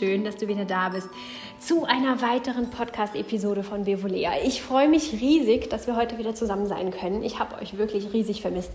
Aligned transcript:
schön, 0.00 0.24
dass 0.24 0.36
du 0.36 0.48
wieder 0.48 0.64
da 0.64 0.88
bist 0.88 1.10
zu 1.58 1.84
einer 1.84 2.22
weiteren 2.22 2.70
Podcast-Episode 2.70 3.62
von 3.62 3.84
Bevolea. 3.84 4.32
Ich 4.46 4.62
freue 4.62 4.88
mich 4.88 5.12
riesig, 5.12 5.68
dass 5.68 5.86
wir 5.86 5.94
heute 5.94 6.16
wieder 6.16 6.34
zusammen 6.34 6.66
sein 6.66 6.90
können. 6.90 7.22
Ich 7.22 7.38
habe 7.38 7.60
euch 7.60 7.76
wirklich 7.76 8.10
riesig 8.14 8.40
vermisst. 8.40 8.72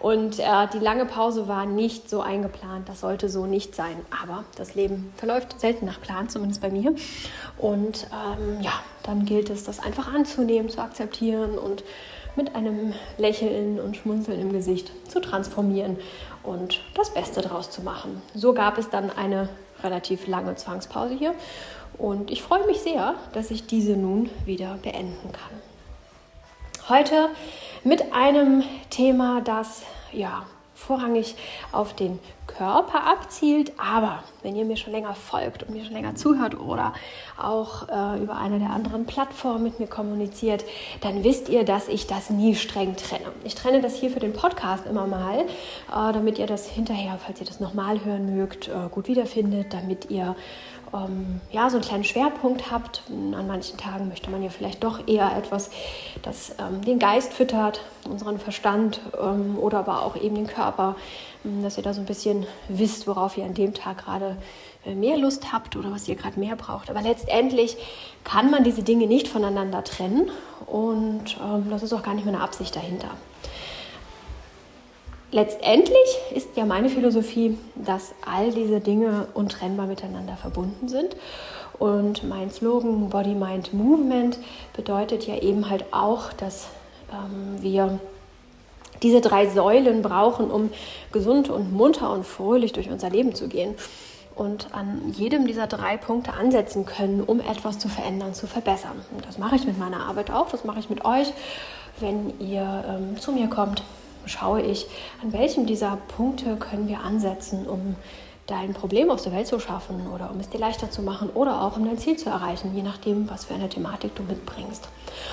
Und 0.00 0.38
äh, 0.38 0.68
die 0.72 0.78
lange 0.78 1.04
Pause 1.04 1.48
war 1.48 1.66
nicht 1.66 2.08
so 2.08 2.20
eingeplant. 2.20 2.88
Das 2.88 3.00
sollte 3.00 3.28
so 3.28 3.46
nicht 3.46 3.74
sein. 3.74 3.96
Aber 4.22 4.44
das 4.56 4.76
Leben 4.76 5.12
verläuft 5.16 5.58
selten 5.58 5.84
nach 5.84 6.00
Plan, 6.00 6.28
zumindest 6.28 6.62
bei 6.62 6.70
mir. 6.70 6.94
Und 7.58 8.06
ähm, 8.12 8.60
ja, 8.60 8.74
dann 9.02 9.24
gilt 9.24 9.50
es, 9.50 9.64
das 9.64 9.80
einfach 9.80 10.14
anzunehmen, 10.14 10.68
zu 10.68 10.80
akzeptieren 10.80 11.58
und 11.58 11.82
mit 12.36 12.54
einem 12.54 12.92
Lächeln 13.16 13.80
und 13.80 13.96
Schmunzeln 13.96 14.40
im 14.40 14.52
Gesicht 14.52 14.92
zu 15.10 15.18
transformieren 15.18 15.96
und 16.44 16.80
das 16.94 17.12
Beste 17.12 17.40
draus 17.40 17.68
zu 17.68 17.82
machen. 17.82 18.22
So 18.32 18.54
gab 18.54 18.78
es 18.78 18.90
dann 18.90 19.10
eine 19.10 19.48
relativ 19.82 20.26
lange 20.26 20.54
Zwangspause 20.56 21.14
hier 21.14 21.34
und 21.96 22.30
ich 22.30 22.42
freue 22.42 22.66
mich 22.66 22.80
sehr, 22.80 23.14
dass 23.32 23.50
ich 23.50 23.66
diese 23.66 23.96
nun 23.96 24.30
wieder 24.44 24.78
beenden 24.82 25.32
kann. 25.32 25.50
Heute 26.88 27.28
mit 27.84 28.12
einem 28.12 28.64
Thema, 28.90 29.40
das 29.42 29.82
ja 30.12 30.46
vorrangig 30.78 31.34
auf 31.72 31.94
den 31.94 32.18
Körper 32.46 33.06
abzielt. 33.06 33.72
Aber 33.78 34.22
wenn 34.42 34.56
ihr 34.56 34.64
mir 34.64 34.76
schon 34.76 34.92
länger 34.92 35.14
folgt 35.14 35.62
und 35.62 35.74
mir 35.74 35.84
schon 35.84 35.92
länger 35.92 36.14
zuhört 36.14 36.58
oder 36.58 36.92
auch 37.36 37.88
äh, 37.88 38.22
über 38.22 38.36
eine 38.36 38.58
der 38.58 38.70
anderen 38.70 39.04
Plattformen 39.04 39.64
mit 39.64 39.80
mir 39.80 39.86
kommuniziert, 39.86 40.64
dann 41.00 41.24
wisst 41.24 41.48
ihr, 41.48 41.64
dass 41.64 41.88
ich 41.88 42.06
das 42.06 42.30
nie 42.30 42.54
streng 42.54 42.96
trenne. 42.96 43.26
Ich 43.44 43.54
trenne 43.54 43.80
das 43.80 43.94
hier 43.96 44.10
für 44.10 44.20
den 44.20 44.32
Podcast 44.32 44.86
immer 44.86 45.06
mal, 45.06 45.40
äh, 45.40 45.46
damit 45.88 46.38
ihr 46.38 46.46
das 46.46 46.68
hinterher, 46.68 47.18
falls 47.24 47.40
ihr 47.40 47.46
das 47.46 47.60
nochmal 47.60 48.04
hören 48.04 48.36
mögt, 48.36 48.68
äh, 48.68 48.88
gut 48.90 49.08
wiederfindet, 49.08 49.72
damit 49.72 50.10
ihr 50.10 50.34
ähm, 50.92 51.40
ja, 51.50 51.68
so 51.70 51.76
einen 51.76 51.84
kleinen 51.84 52.04
Schwerpunkt 52.04 52.70
habt. 52.70 53.02
An 53.08 53.46
manchen 53.46 53.78
Tagen 53.78 54.08
möchte 54.08 54.30
man 54.30 54.42
ja 54.42 54.50
vielleicht 54.50 54.84
doch 54.84 55.06
eher 55.06 55.36
etwas, 55.36 55.70
das 56.22 56.54
ähm, 56.58 56.82
den 56.82 56.98
Geist 56.98 57.32
füttert, 57.32 57.80
unseren 58.08 58.38
Verstand 58.38 59.00
ähm, 59.20 59.58
oder 59.58 59.80
aber 59.80 60.02
auch 60.02 60.16
eben 60.16 60.34
den 60.34 60.46
Körper, 60.46 60.96
ähm, 61.44 61.62
dass 61.62 61.76
ihr 61.76 61.82
da 61.82 61.94
so 61.94 62.00
ein 62.00 62.06
bisschen 62.06 62.46
wisst, 62.68 63.06
worauf 63.06 63.36
ihr 63.36 63.44
an 63.44 63.54
dem 63.54 63.74
Tag 63.74 64.04
gerade 64.04 64.36
äh, 64.84 64.94
mehr 64.94 65.16
Lust 65.16 65.52
habt 65.52 65.76
oder 65.76 65.90
was 65.90 66.08
ihr 66.08 66.14
gerade 66.14 66.38
mehr 66.38 66.56
braucht. 66.56 66.90
Aber 66.90 67.02
letztendlich 67.02 67.76
kann 68.24 68.50
man 68.50 68.64
diese 68.64 68.82
Dinge 68.82 69.06
nicht 69.06 69.28
voneinander 69.28 69.84
trennen 69.84 70.30
und 70.66 71.36
ähm, 71.42 71.70
das 71.70 71.82
ist 71.82 71.92
auch 71.92 72.02
gar 72.02 72.14
nicht 72.14 72.26
meine 72.26 72.40
Absicht 72.40 72.74
dahinter. 72.76 73.10
Letztendlich 75.30 76.08
ist 76.34 76.56
ja 76.56 76.64
meine 76.64 76.88
Philosophie, 76.88 77.58
dass 77.74 78.14
all 78.24 78.50
diese 78.50 78.80
Dinge 78.80 79.26
untrennbar 79.34 79.86
miteinander 79.86 80.36
verbunden 80.36 80.88
sind. 80.88 81.16
Und 81.78 82.26
mein 82.26 82.50
Slogan 82.50 83.10
Body, 83.10 83.34
Mind, 83.34 83.74
Movement 83.74 84.38
bedeutet 84.74 85.26
ja 85.26 85.36
eben 85.36 85.68
halt 85.68 85.84
auch, 85.92 86.32
dass 86.32 86.68
ähm, 87.12 87.62
wir 87.62 88.00
diese 89.02 89.20
drei 89.20 89.46
Säulen 89.48 90.00
brauchen, 90.00 90.50
um 90.50 90.70
gesund 91.12 91.50
und 91.50 91.72
munter 91.72 92.10
und 92.10 92.24
fröhlich 92.24 92.72
durch 92.72 92.90
unser 92.90 93.10
Leben 93.10 93.34
zu 93.34 93.48
gehen. 93.48 93.74
Und 94.34 94.72
an 94.72 95.12
jedem 95.14 95.46
dieser 95.46 95.66
drei 95.66 95.98
Punkte 95.98 96.32
ansetzen 96.32 96.86
können, 96.86 97.22
um 97.22 97.40
etwas 97.40 97.78
zu 97.78 97.88
verändern, 97.88 98.32
zu 98.34 98.46
verbessern. 98.46 99.02
Und 99.14 99.26
das 99.26 99.36
mache 99.36 99.56
ich 99.56 99.66
mit 99.66 99.78
meiner 99.78 100.06
Arbeit 100.06 100.30
auch, 100.30 100.48
das 100.48 100.64
mache 100.64 100.78
ich 100.78 100.88
mit 100.88 101.04
euch, 101.04 101.32
wenn 102.00 102.40
ihr 102.40 102.84
ähm, 102.88 103.20
zu 103.20 103.32
mir 103.32 103.48
kommt 103.48 103.82
schaue 104.28 104.62
ich, 104.62 104.86
an 105.22 105.32
welchem 105.32 105.66
dieser 105.66 105.98
Punkte 106.16 106.56
können 106.56 106.88
wir 106.88 107.00
ansetzen, 107.00 107.66
um 107.66 107.96
dein 108.48 108.72
Problem 108.72 109.10
aus 109.10 109.24
der 109.24 109.32
Welt 109.32 109.46
zu 109.46 109.60
schaffen 109.60 110.10
oder 110.14 110.30
um 110.30 110.40
es 110.40 110.48
dir 110.48 110.58
leichter 110.58 110.90
zu 110.90 111.02
machen 111.02 111.28
oder 111.30 111.62
auch 111.62 111.76
um 111.76 111.84
dein 111.84 111.98
Ziel 111.98 112.16
zu 112.16 112.30
erreichen, 112.30 112.74
je 112.74 112.82
nachdem, 112.82 113.28
was 113.28 113.44
für 113.44 113.54
eine 113.54 113.68
Thematik 113.68 114.14
du 114.14 114.22
mitbringst. 114.22 114.88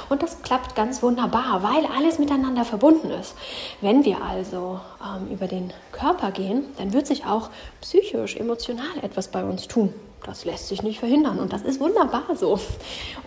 Und 0.09 0.21
das 0.21 0.41
klappt 0.41 0.75
ganz 0.75 1.01
wunderbar, 1.01 1.63
weil 1.63 1.85
alles 1.97 2.19
miteinander 2.19 2.65
verbunden 2.65 3.11
ist. 3.11 3.35
Wenn 3.79 4.03
wir 4.03 4.21
also 4.21 4.81
ähm, 5.01 5.31
über 5.31 5.47
den 5.47 5.71
Körper 5.93 6.31
gehen, 6.31 6.65
dann 6.77 6.91
wird 6.91 7.07
sich 7.07 7.25
auch 7.25 7.49
psychisch, 7.79 8.35
emotional 8.35 8.97
etwas 9.01 9.29
bei 9.29 9.45
uns 9.45 9.67
tun. 9.69 9.93
Das 10.25 10.43
lässt 10.43 10.69
sich 10.69 10.81
nicht 10.81 10.99
verhindern 10.99 11.37
und 11.37 11.53
das 11.53 11.61
ist 11.61 11.79
wunderbar 11.79 12.23
so. 12.35 12.59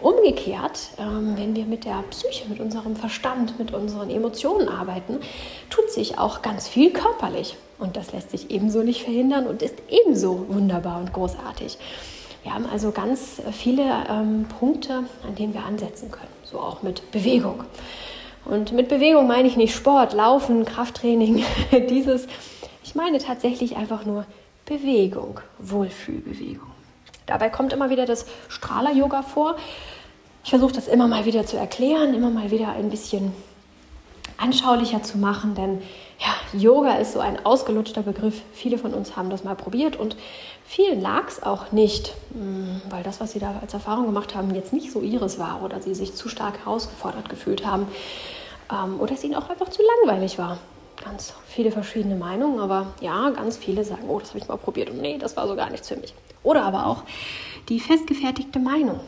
Umgekehrt, 0.00 0.81
ähm, 0.98 1.34
wenn 1.36 1.54
wir 1.54 1.64
mit 1.64 1.84
der 1.84 2.03
Psyche, 2.10 2.48
mit 2.48 2.59
unserem 2.59 2.97
Verstand, 2.97 3.56
mit 3.59 3.72
unseren 3.72 4.10
Emotionen 4.10 4.69
arbeiten, 4.69 5.19
tut 5.70 5.91
sich 5.91 6.19
auch 6.19 6.42
ganz 6.42 6.66
viel 6.66 6.92
körperlich 6.92 7.56
und 7.78 7.97
das 7.97 8.12
lässt 8.12 8.31
sich 8.31 8.50
ebenso 8.50 8.82
nicht 8.82 9.04
verhindern 9.04 9.47
und 9.47 9.62
ist 9.62 9.76
ebenso 9.88 10.47
wunderbar 10.48 10.98
und 10.98 11.12
großartig. 11.12 11.78
Wir 12.42 12.53
haben 12.53 12.66
also 12.66 12.91
ganz 12.91 13.41
viele 13.53 13.84
ähm, 14.10 14.47
Punkte, 14.59 15.04
an 15.25 15.34
denen 15.38 15.54
wir 15.54 15.65
ansetzen 15.65 16.10
können, 16.10 16.32
so 16.42 16.59
auch 16.59 16.82
mit 16.82 17.10
Bewegung. 17.12 17.62
Und 18.44 18.72
mit 18.72 18.88
Bewegung 18.88 19.28
meine 19.28 19.47
ich 19.47 19.56
nicht 19.56 19.75
Sport, 19.75 20.15
Laufen, 20.15 20.65
Krafttraining, 20.65 21.44
dieses. 21.91 22.26
Ich 22.82 22.94
meine 22.94 23.19
tatsächlich 23.19 23.76
einfach 23.76 24.04
nur 24.04 24.25
Bewegung, 24.65 25.41
Wohlfühlbewegung. 25.59 26.78
Dabei 27.28 27.50
kommt 27.50 27.72
immer 27.72 27.91
wieder 27.91 28.06
das 28.06 28.27
Strahler-Yoga 28.49 29.22
vor. 29.22 29.56
Ich 30.43 30.50
versuche 30.50 30.72
das 30.72 30.89
immer 30.89 31.06
mal 31.06 31.27
wieder 31.27 31.47
zu 31.47 31.56
erklären, 31.56 32.15
immer 32.15 32.31
mal 32.31 32.50
wieder 32.50 32.71
ein 32.71 32.91
bisschen 32.91 33.33
anschaulicher 34.39 35.03
zu 35.03 35.19
machen, 35.19 35.55
denn 35.55 35.83
ja, 36.19 36.59
Yoga 36.59 36.94
ist 36.94 37.12
so 37.12 37.21
ein 37.21 37.44
ausgelutschter 37.44 38.03
Begriff. 38.03 38.41
Viele 38.53 38.78
von 38.78 38.94
uns 38.94 39.16
haben 39.16 39.31
das 39.31 39.44
mal 39.44 39.55
probiert 39.55 39.97
und 39.97 40.16
vielen 40.65 41.00
lag 41.00 41.28
es 41.28 41.43
auch 41.43 41.71
nicht, 41.72 42.15
hm, 42.33 42.81
weil 42.89 43.03
das, 43.03 43.21
was 43.21 43.33
sie 43.33 43.41
da 43.41 43.56
als 43.60 43.75
Erfahrung 43.75 44.06
gemacht 44.06 44.34
haben, 44.34 44.55
jetzt 44.55 44.72
nicht 44.72 44.91
so 44.91 45.00
ihres 45.00 45.39
war 45.39 45.62
oder 45.62 45.83
sie 45.83 45.95
sich 45.95 46.15
zu 46.15 46.28
stark 46.28 46.59
herausgefordert 46.65 47.28
gefühlt 47.28 47.66
haben 47.66 47.89
ähm, 48.72 49.00
oder 49.00 49.12
es 49.12 49.25
ihnen 49.25 49.34
auch 49.34 49.50
einfach 49.50 49.69
zu 49.69 49.83
langweilig 49.83 50.39
war. 50.39 50.59
Ganz 51.05 51.34
viele 51.47 51.71
verschiedene 51.71 52.16
Meinungen, 52.16 52.59
aber 52.59 52.87
ja, 53.00 53.31
ganz 53.31 53.56
viele 53.56 53.84
sagen, 53.84 54.09
oh, 54.09 54.19
das 54.19 54.31
habe 54.31 54.39
ich 54.39 54.49
mal 54.49 54.56
probiert 54.56 54.91
und 54.91 55.00
nee, 55.00 55.19
das 55.19 55.37
war 55.37 55.47
so 55.47 55.56
gar 55.56 55.71
nichts 55.71 55.89
für 55.89 55.97
mich. 55.97 56.15
Oder 56.48 56.64
aber 56.64 56.86
auch 56.86 57.03
die 57.69 57.78
festgefertigte 57.78 58.59
Meinung. 58.59 59.00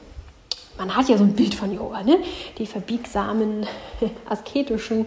Man 0.77 0.95
hat 0.95 1.09
ja 1.09 1.17
so 1.17 1.25
ein 1.25 1.33
Bild 1.33 1.55
von 1.55 1.73
Yoga, 1.73 2.03
ne? 2.03 2.19
Die 2.59 2.67
verbiegsamen, 2.67 3.67
asketischen 4.29 5.07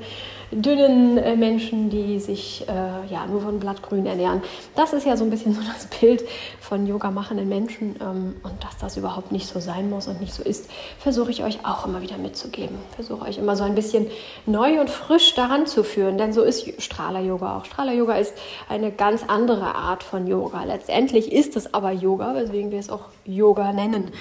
dünnen 0.55 1.17
äh, 1.17 1.35
Menschen, 1.35 1.89
die 1.89 2.19
sich 2.19 2.65
äh, 2.67 3.13
ja 3.13 3.25
nur 3.27 3.41
von 3.41 3.59
Blattgrün 3.59 4.05
ernähren. 4.05 4.41
Das 4.75 4.93
ist 4.93 5.05
ja 5.05 5.17
so 5.17 5.23
ein 5.23 5.29
bisschen 5.29 5.53
so 5.55 5.61
das 5.61 5.87
Bild 5.99 6.23
von 6.59 6.87
Yoga 6.87 7.11
machenden 7.11 7.49
Menschen 7.49 7.95
ähm, 8.01 8.35
und 8.43 8.63
dass 8.63 8.77
das 8.77 8.97
überhaupt 8.97 9.31
nicht 9.31 9.47
so 9.47 9.59
sein 9.59 9.89
muss 9.89 10.07
und 10.07 10.21
nicht 10.21 10.33
so 10.33 10.43
ist, 10.43 10.69
versuche 10.99 11.31
ich 11.31 11.43
euch 11.43 11.65
auch 11.65 11.85
immer 11.85 12.01
wieder 12.01 12.17
mitzugeben. 12.17 12.77
Versuche 12.95 13.25
euch 13.25 13.37
immer 13.37 13.55
so 13.55 13.63
ein 13.63 13.75
bisschen 13.75 14.07
neu 14.45 14.79
und 14.79 14.89
frisch 14.89 15.33
daran 15.35 15.67
zu 15.67 15.83
führen, 15.83 16.17
denn 16.17 16.33
so 16.33 16.43
ist 16.43 16.81
Strahler-Yoga 16.81 17.57
auch. 17.57 17.65
Strahler-Yoga 17.65 18.15
ist 18.15 18.33
eine 18.69 18.91
ganz 18.91 19.23
andere 19.27 19.75
Art 19.75 20.03
von 20.03 20.27
Yoga. 20.27 20.63
Letztendlich 20.63 21.31
ist 21.31 21.55
es 21.55 21.73
aber 21.73 21.91
Yoga, 21.91 22.35
weswegen 22.35 22.71
wir 22.71 22.79
es 22.79 22.89
auch 22.89 23.05
Yoga 23.25 23.73
nennen. 23.73 24.11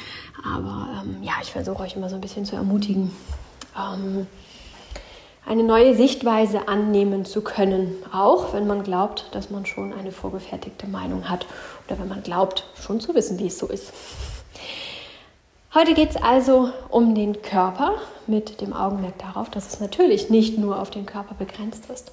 Aber 0.44 0.88
ähm, 1.03 1.22
ja, 1.22 1.32
ich 1.43 1.53
versuche 1.53 1.82
euch 1.82 1.97
immer 1.97 2.09
so 2.09 2.16
ein 2.16 2.20
bisschen 2.20 2.44
zu 2.44 2.56
ermutigen. 2.56 3.10
Ähm, 3.76 4.26
eine 5.45 5.65
neue 5.65 5.95
Sichtweise 5.95 6.69
annehmen 6.69 7.25
zu 7.25 7.43
können, 7.43 7.97
auch 8.13 8.53
wenn 8.53 8.67
man 8.67 8.85
glaubt, 8.85 9.27
dass 9.33 9.51
man 9.51 9.67
schon 9.67 9.93
eine 9.93 10.13
vorgefertigte 10.13 10.87
Meinung 10.87 11.29
hat 11.29 11.47
oder 11.87 11.99
wenn 11.99 12.09
man 12.09 12.23
glaubt, 12.23 12.67
schon 12.81 13.01
zu 13.01 13.15
wissen, 13.15 13.39
wie 13.39 13.49
es 13.49 13.59
so 13.59 13.67
ist. 13.67 13.93
Heute 15.75 15.95
geht 15.95 16.11
es 16.11 16.17
also 16.17 16.71
um 16.91 17.15
den 17.15 17.41
Körper 17.41 17.95
mit 18.27 18.61
dem 18.61 18.73
Augenmerk 18.73 19.19
darauf, 19.19 19.50
dass 19.50 19.67
es 19.67 19.81
natürlich 19.81 20.31
nicht 20.31 20.59
nur 20.59 20.79
auf 20.79 20.91
den 20.91 21.06
Körper 21.06 21.35
begrenzt 21.35 21.88
ist. 21.91 22.12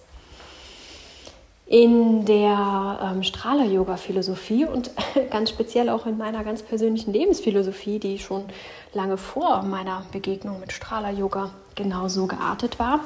In 1.65 2.25
der 2.25 2.99
ähm, 3.03 3.21
Strahler-Yoga-Philosophie 3.21 4.65
und 4.65 4.91
ganz 5.29 5.51
speziell 5.51 5.89
auch 5.89 6.07
in 6.07 6.17
meiner 6.17 6.43
ganz 6.43 6.63
persönlichen 6.63 7.13
Lebensphilosophie, 7.13 7.99
die 7.99 8.17
schon 8.17 8.45
lange 8.93 9.17
vor 9.17 9.61
meiner 9.61 10.03
Begegnung 10.11 10.59
mit 10.61 10.71
Strahler-Yoga 10.71 11.51
genauso 11.75 12.25
geartet 12.25 12.79
war, 12.79 13.01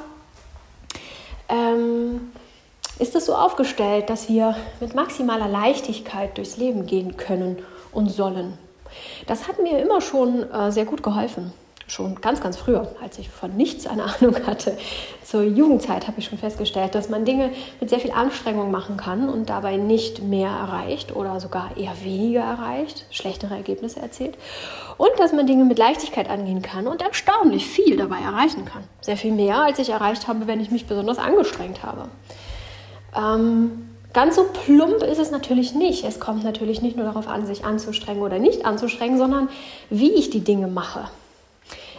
ähm, 1.48 2.32
ist 2.98 3.14
es 3.14 3.26
so 3.26 3.34
aufgestellt, 3.34 4.08
dass 4.10 4.28
wir 4.28 4.56
mit 4.80 4.94
maximaler 4.94 5.48
Leichtigkeit 5.48 6.36
durchs 6.36 6.56
Leben 6.56 6.86
gehen 6.86 7.16
können 7.16 7.58
und 7.92 8.08
sollen. 8.08 8.58
Das 9.26 9.48
hat 9.48 9.58
mir 9.58 9.80
immer 9.80 10.00
schon 10.00 10.50
äh, 10.50 10.70
sehr 10.70 10.84
gut 10.84 11.02
geholfen 11.02 11.52
schon 11.86 12.20
ganz, 12.20 12.40
ganz 12.40 12.56
früher, 12.56 12.94
als 13.02 13.18
ich 13.18 13.28
von 13.28 13.56
nichts 13.56 13.86
eine 13.86 14.04
Ahnung 14.04 14.36
hatte, 14.46 14.76
zur 15.22 15.42
Jugendzeit 15.42 16.06
habe 16.06 16.18
ich 16.18 16.26
schon 16.26 16.38
festgestellt, 16.38 16.94
dass 16.94 17.08
man 17.08 17.24
Dinge 17.24 17.50
mit 17.80 17.90
sehr 17.90 17.98
viel 17.98 18.12
Anstrengung 18.12 18.70
machen 18.70 18.96
kann 18.96 19.28
und 19.28 19.50
dabei 19.50 19.76
nicht 19.76 20.22
mehr 20.22 20.50
erreicht 20.50 21.14
oder 21.14 21.40
sogar 21.40 21.76
eher 21.76 21.92
weniger 22.02 22.42
erreicht, 22.42 23.06
schlechtere 23.10 23.54
Ergebnisse 23.54 24.00
erzielt. 24.00 24.36
Und 24.96 25.10
dass 25.18 25.32
man 25.32 25.46
Dinge 25.46 25.64
mit 25.64 25.78
Leichtigkeit 25.78 26.30
angehen 26.30 26.62
kann 26.62 26.86
und 26.86 27.02
erstaunlich 27.02 27.66
viel 27.66 27.96
dabei 27.96 28.20
erreichen 28.20 28.64
kann. 28.64 28.84
Sehr 29.00 29.16
viel 29.16 29.32
mehr, 29.32 29.62
als 29.62 29.78
ich 29.78 29.90
erreicht 29.90 30.28
habe, 30.28 30.46
wenn 30.46 30.60
ich 30.60 30.70
mich 30.70 30.86
besonders 30.86 31.18
angestrengt 31.18 31.82
habe. 31.82 32.08
Ähm, 33.16 33.88
Ganz 34.14 34.36
so 34.36 34.44
plump 34.44 35.02
ist 35.02 35.18
es 35.18 35.32
natürlich 35.32 35.74
nicht. 35.74 36.04
Es 36.04 36.20
kommt 36.20 36.44
natürlich 36.44 36.80
nicht 36.80 36.96
nur 36.96 37.04
darauf 37.04 37.26
an, 37.26 37.46
sich 37.46 37.64
anzustrengen 37.64 38.22
oder 38.22 38.38
nicht 38.38 38.64
anzustrengen, 38.64 39.18
sondern 39.18 39.48
wie 39.90 40.12
ich 40.12 40.30
die 40.30 40.44
Dinge 40.44 40.68
mache. 40.68 41.08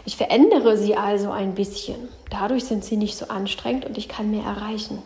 Ich 0.06 0.16
verändere 0.16 0.78
sie 0.78 0.96
also 0.96 1.30
ein 1.30 1.54
bisschen. 1.54 2.08
Dadurch 2.30 2.64
sind 2.64 2.84
sie 2.84 2.96
nicht 2.96 3.16
so 3.16 3.26
anstrengend 3.26 3.84
und 3.84 3.98
ich 3.98 4.08
kann 4.08 4.30
mehr 4.30 4.44
erreichen. 4.44 5.02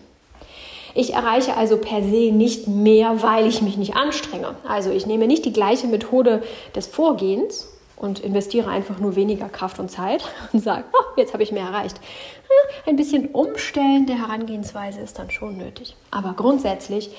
Ich 0.94 1.14
erreiche 1.14 1.56
also 1.56 1.78
per 1.78 2.02
se 2.02 2.30
nicht 2.32 2.68
mehr, 2.68 3.22
weil 3.22 3.46
ich 3.46 3.62
mich 3.62 3.76
nicht 3.76 3.96
anstrenge. 3.96 4.56
Also 4.68 4.90
ich 4.90 5.06
nehme 5.06 5.26
nicht 5.26 5.44
die 5.44 5.52
gleiche 5.52 5.86
Methode 5.86 6.42
des 6.74 6.86
Vorgehens 6.86 7.68
und 7.96 8.20
investiere 8.20 8.68
einfach 8.70 8.98
nur 8.98 9.16
weniger 9.16 9.48
Kraft 9.48 9.78
und 9.78 9.90
Zeit 9.90 10.22
und 10.52 10.62
sage, 10.62 10.84
oh, 10.92 11.04
jetzt 11.16 11.32
habe 11.32 11.42
ich 11.42 11.52
mehr 11.52 11.64
erreicht. 11.64 11.98
Ein 12.86 12.96
bisschen 12.96 13.28
Umstellen 13.28 14.06
der 14.06 14.18
Herangehensweise 14.18 15.00
ist 15.00 15.18
dann 15.18 15.30
schon 15.30 15.56
nötig. 15.56 15.96
Aber 16.10 16.34
grundsätzlich 16.34 17.10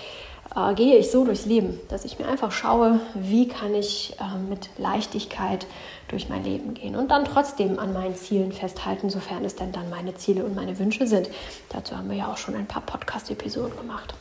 äh, 0.55 0.73
gehe 0.73 0.97
ich 0.97 1.11
so 1.11 1.25
durchs 1.25 1.45
Leben, 1.45 1.79
dass 1.89 2.05
ich 2.05 2.19
mir 2.19 2.27
einfach 2.27 2.51
schaue, 2.51 2.99
wie 3.13 3.47
kann 3.47 3.73
ich 3.73 4.15
äh, 4.19 4.37
mit 4.49 4.69
Leichtigkeit 4.77 5.65
durch 6.07 6.29
mein 6.29 6.43
Leben 6.43 6.73
gehen 6.73 6.95
und 6.95 7.09
dann 7.11 7.25
trotzdem 7.25 7.79
an 7.79 7.93
meinen 7.93 8.15
Zielen 8.15 8.51
festhalten, 8.51 9.09
sofern 9.09 9.45
es 9.45 9.55
denn 9.55 9.71
dann 9.71 9.89
meine 9.89 10.15
Ziele 10.15 10.43
und 10.43 10.55
meine 10.55 10.77
Wünsche 10.77 11.07
sind. 11.07 11.29
Dazu 11.69 11.97
haben 11.97 12.09
wir 12.09 12.17
ja 12.17 12.27
auch 12.27 12.37
schon 12.37 12.55
ein 12.55 12.67
paar 12.67 12.81
Podcast-Episoden 12.81 13.77
gemacht. 13.77 14.13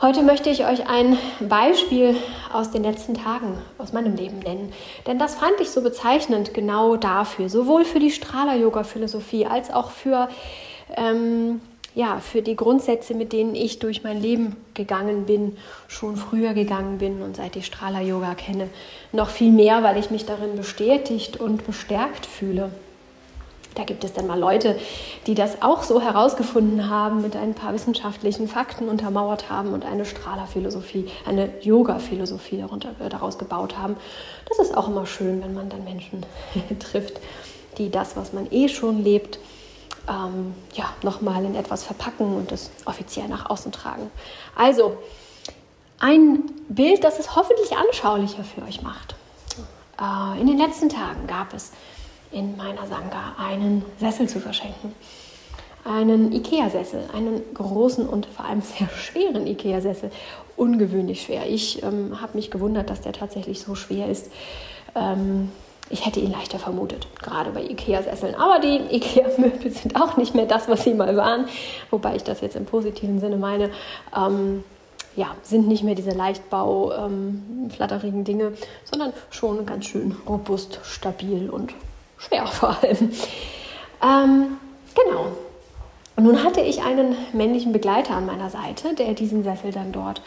Heute 0.00 0.22
möchte 0.22 0.48
ich 0.48 0.64
euch 0.64 0.88
ein 0.88 1.18
Beispiel 1.40 2.14
aus 2.52 2.70
den 2.70 2.84
letzten 2.84 3.14
Tagen 3.14 3.58
aus 3.78 3.92
meinem 3.92 4.14
Leben 4.14 4.38
nennen, 4.38 4.72
denn 5.08 5.18
das 5.18 5.34
fand 5.34 5.54
ich 5.60 5.70
so 5.70 5.82
bezeichnend 5.82 6.54
genau 6.54 6.96
dafür, 6.96 7.48
sowohl 7.48 7.84
für 7.84 7.98
die 7.98 8.12
Strahler-Yoga-Philosophie 8.12 9.46
als 9.46 9.72
auch 9.72 9.90
für, 9.90 10.28
ähm, 10.96 11.60
ja, 11.98 12.20
für 12.20 12.42
die 12.42 12.54
Grundsätze, 12.54 13.12
mit 13.12 13.32
denen 13.32 13.56
ich 13.56 13.80
durch 13.80 14.04
mein 14.04 14.22
Leben 14.22 14.54
gegangen 14.74 15.26
bin, 15.26 15.56
schon 15.88 16.14
früher 16.14 16.54
gegangen 16.54 16.98
bin 16.98 17.22
und 17.22 17.34
seit 17.34 17.56
ich 17.56 17.66
Strahler-Yoga 17.66 18.36
kenne, 18.36 18.68
noch 19.10 19.28
viel 19.28 19.50
mehr, 19.50 19.82
weil 19.82 19.98
ich 19.98 20.08
mich 20.12 20.24
darin 20.24 20.54
bestätigt 20.54 21.38
und 21.38 21.66
bestärkt 21.66 22.24
fühle. 22.24 22.70
Da 23.74 23.82
gibt 23.82 24.04
es 24.04 24.12
dann 24.12 24.28
mal 24.28 24.38
Leute, 24.38 24.78
die 25.26 25.34
das 25.34 25.60
auch 25.60 25.82
so 25.82 26.00
herausgefunden 26.00 26.88
haben, 26.88 27.20
mit 27.20 27.34
ein 27.34 27.54
paar 27.54 27.74
wissenschaftlichen 27.74 28.46
Fakten 28.46 28.88
untermauert 28.88 29.50
haben 29.50 29.72
und 29.72 29.84
eine 29.84 30.04
Strahlerphilosophie, 30.04 31.06
eine 31.26 31.50
Yoga-Philosophie 31.62 32.60
äh, 32.60 33.08
daraus 33.08 33.38
gebaut 33.38 33.76
haben. 33.76 33.96
Das 34.48 34.60
ist 34.60 34.76
auch 34.76 34.86
immer 34.86 35.04
schön, 35.04 35.42
wenn 35.42 35.52
man 35.52 35.68
dann 35.68 35.82
Menschen 35.82 36.24
trifft, 36.78 37.18
die 37.76 37.90
das, 37.90 38.16
was 38.16 38.32
man 38.32 38.46
eh 38.52 38.68
schon 38.68 39.02
lebt, 39.02 39.40
ähm, 40.08 40.54
ja, 40.72 40.90
nochmal 41.02 41.44
in 41.44 41.54
etwas 41.54 41.84
verpacken 41.84 42.34
und 42.36 42.52
es 42.52 42.70
offiziell 42.84 43.28
nach 43.28 43.50
außen 43.50 43.72
tragen. 43.72 44.10
Also, 44.56 44.96
ein 46.00 46.44
Bild, 46.68 47.02
das 47.04 47.18
es 47.18 47.34
hoffentlich 47.34 47.76
anschaulicher 47.76 48.44
für 48.44 48.62
euch 48.62 48.82
macht. 48.82 49.16
Äh, 50.00 50.40
in 50.40 50.46
den 50.46 50.58
letzten 50.58 50.88
Tagen 50.88 51.26
gab 51.26 51.52
es 51.54 51.72
in 52.30 52.56
meiner 52.56 52.86
Sangha 52.86 53.34
einen 53.38 53.84
Sessel 53.98 54.28
zu 54.28 54.40
verschenken. 54.40 54.94
Einen 55.84 56.32
Ikea-Sessel, 56.32 57.08
einen 57.14 57.42
großen 57.54 58.06
und 58.06 58.26
vor 58.26 58.44
allem 58.44 58.60
sehr 58.60 58.88
schweren 58.88 59.46
Ikea-Sessel. 59.46 60.10
Ungewöhnlich 60.56 61.22
schwer. 61.22 61.48
Ich 61.48 61.82
ähm, 61.82 62.20
habe 62.20 62.36
mich 62.36 62.50
gewundert, 62.50 62.90
dass 62.90 63.00
der 63.00 63.12
tatsächlich 63.12 63.60
so 63.60 63.74
schwer 63.74 64.08
ist. 64.08 64.30
Ähm, 64.94 65.50
ich 65.90 66.04
hätte 66.04 66.20
ihn 66.20 66.32
leichter 66.32 66.58
vermutet, 66.58 67.06
gerade 67.22 67.50
bei 67.50 67.62
IKEA-Sesseln. 67.62 68.34
Aber 68.34 68.58
die 68.58 68.96
IKEA-Möbel 68.96 69.70
sind 69.70 70.00
auch 70.00 70.16
nicht 70.16 70.34
mehr 70.34 70.46
das, 70.46 70.68
was 70.68 70.84
sie 70.84 70.94
mal 70.94 71.16
waren. 71.16 71.46
Wobei 71.90 72.16
ich 72.16 72.24
das 72.24 72.40
jetzt 72.40 72.56
im 72.56 72.66
positiven 72.66 73.20
Sinne 73.20 73.36
meine. 73.36 73.70
Ähm, 74.16 74.64
ja, 75.16 75.34
sind 75.42 75.66
nicht 75.66 75.82
mehr 75.82 75.96
diese 75.96 76.12
Leichtbau, 76.12 76.92
ähm, 76.92 77.68
Dinge, 78.24 78.52
sondern 78.84 79.12
schon 79.30 79.66
ganz 79.66 79.86
schön 79.86 80.16
robust, 80.28 80.78
stabil 80.84 81.50
und 81.50 81.74
schwer 82.18 82.46
vor 82.46 82.76
allem. 82.80 83.12
Ähm, 84.00 84.58
genau. 84.94 85.26
Und 86.14 86.24
nun 86.24 86.44
hatte 86.44 86.60
ich 86.60 86.82
einen 86.82 87.16
männlichen 87.32 87.72
Begleiter 87.72 88.14
an 88.14 88.26
meiner 88.26 88.50
Seite, 88.50 88.94
der 88.94 89.14
diesen 89.14 89.42
Sessel 89.42 89.72
dann 89.72 89.92
dort 89.92 90.20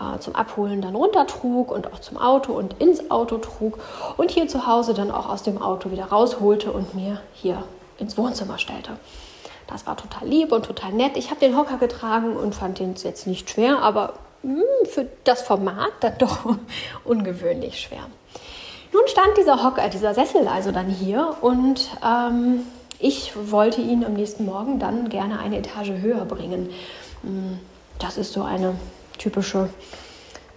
äh, 0.00 0.18
zum 0.20 0.34
Abholen 0.34 0.80
dann 0.80 0.96
runtertrug 0.96 1.70
und 1.70 1.92
auch 1.92 2.00
zum 2.00 2.16
Auto 2.16 2.52
und 2.52 2.80
ins 2.80 3.10
Auto 3.10 3.38
trug 3.38 3.78
und 4.16 4.30
hier 4.30 4.48
zu 4.48 4.66
Hause 4.66 4.94
dann 4.94 5.10
auch 5.10 5.28
aus 5.28 5.42
dem 5.42 5.60
Auto 5.60 5.90
wieder 5.90 6.06
rausholte 6.06 6.72
und 6.72 6.94
mir 6.94 7.20
hier 7.34 7.62
ins 7.98 8.16
Wohnzimmer 8.16 8.58
stellte. 8.58 8.92
Das 9.66 9.86
war 9.86 9.96
total 9.96 10.26
lieb 10.26 10.52
und 10.52 10.64
total 10.64 10.92
nett. 10.92 11.16
Ich 11.16 11.30
habe 11.30 11.40
den 11.40 11.56
Hocker 11.56 11.76
getragen 11.76 12.36
und 12.36 12.54
fand 12.54 12.78
den 12.78 12.94
jetzt 12.96 13.26
nicht 13.26 13.50
schwer, 13.50 13.80
aber 13.82 14.14
mh, 14.42 14.54
hm, 14.60 14.88
für 14.88 15.06
das 15.24 15.42
Format 15.42 15.92
dann 16.00 16.18
doch 16.18 16.38
ungewöhnlich 17.04 17.80
schwer. 17.80 18.06
Nun 18.92 19.02
stand 19.06 19.36
dieser 19.38 19.62
Hocker, 19.62 19.88
dieser 19.88 20.14
Sessel 20.14 20.48
also 20.48 20.72
dann 20.72 20.88
hier 20.88 21.36
und 21.40 21.88
ähm, 22.04 22.64
ich 22.98 23.32
wollte 23.50 23.80
ihn 23.80 24.04
am 24.04 24.14
nächsten 24.14 24.44
Morgen 24.44 24.78
dann 24.78 25.08
gerne 25.08 25.38
eine 25.38 25.58
Etage 25.58 25.92
höher 26.00 26.24
bringen. 26.24 26.70
Hm, 27.22 27.60
das 27.98 28.18
ist 28.18 28.32
so 28.32 28.42
eine 28.42 28.74
typische 29.20 29.68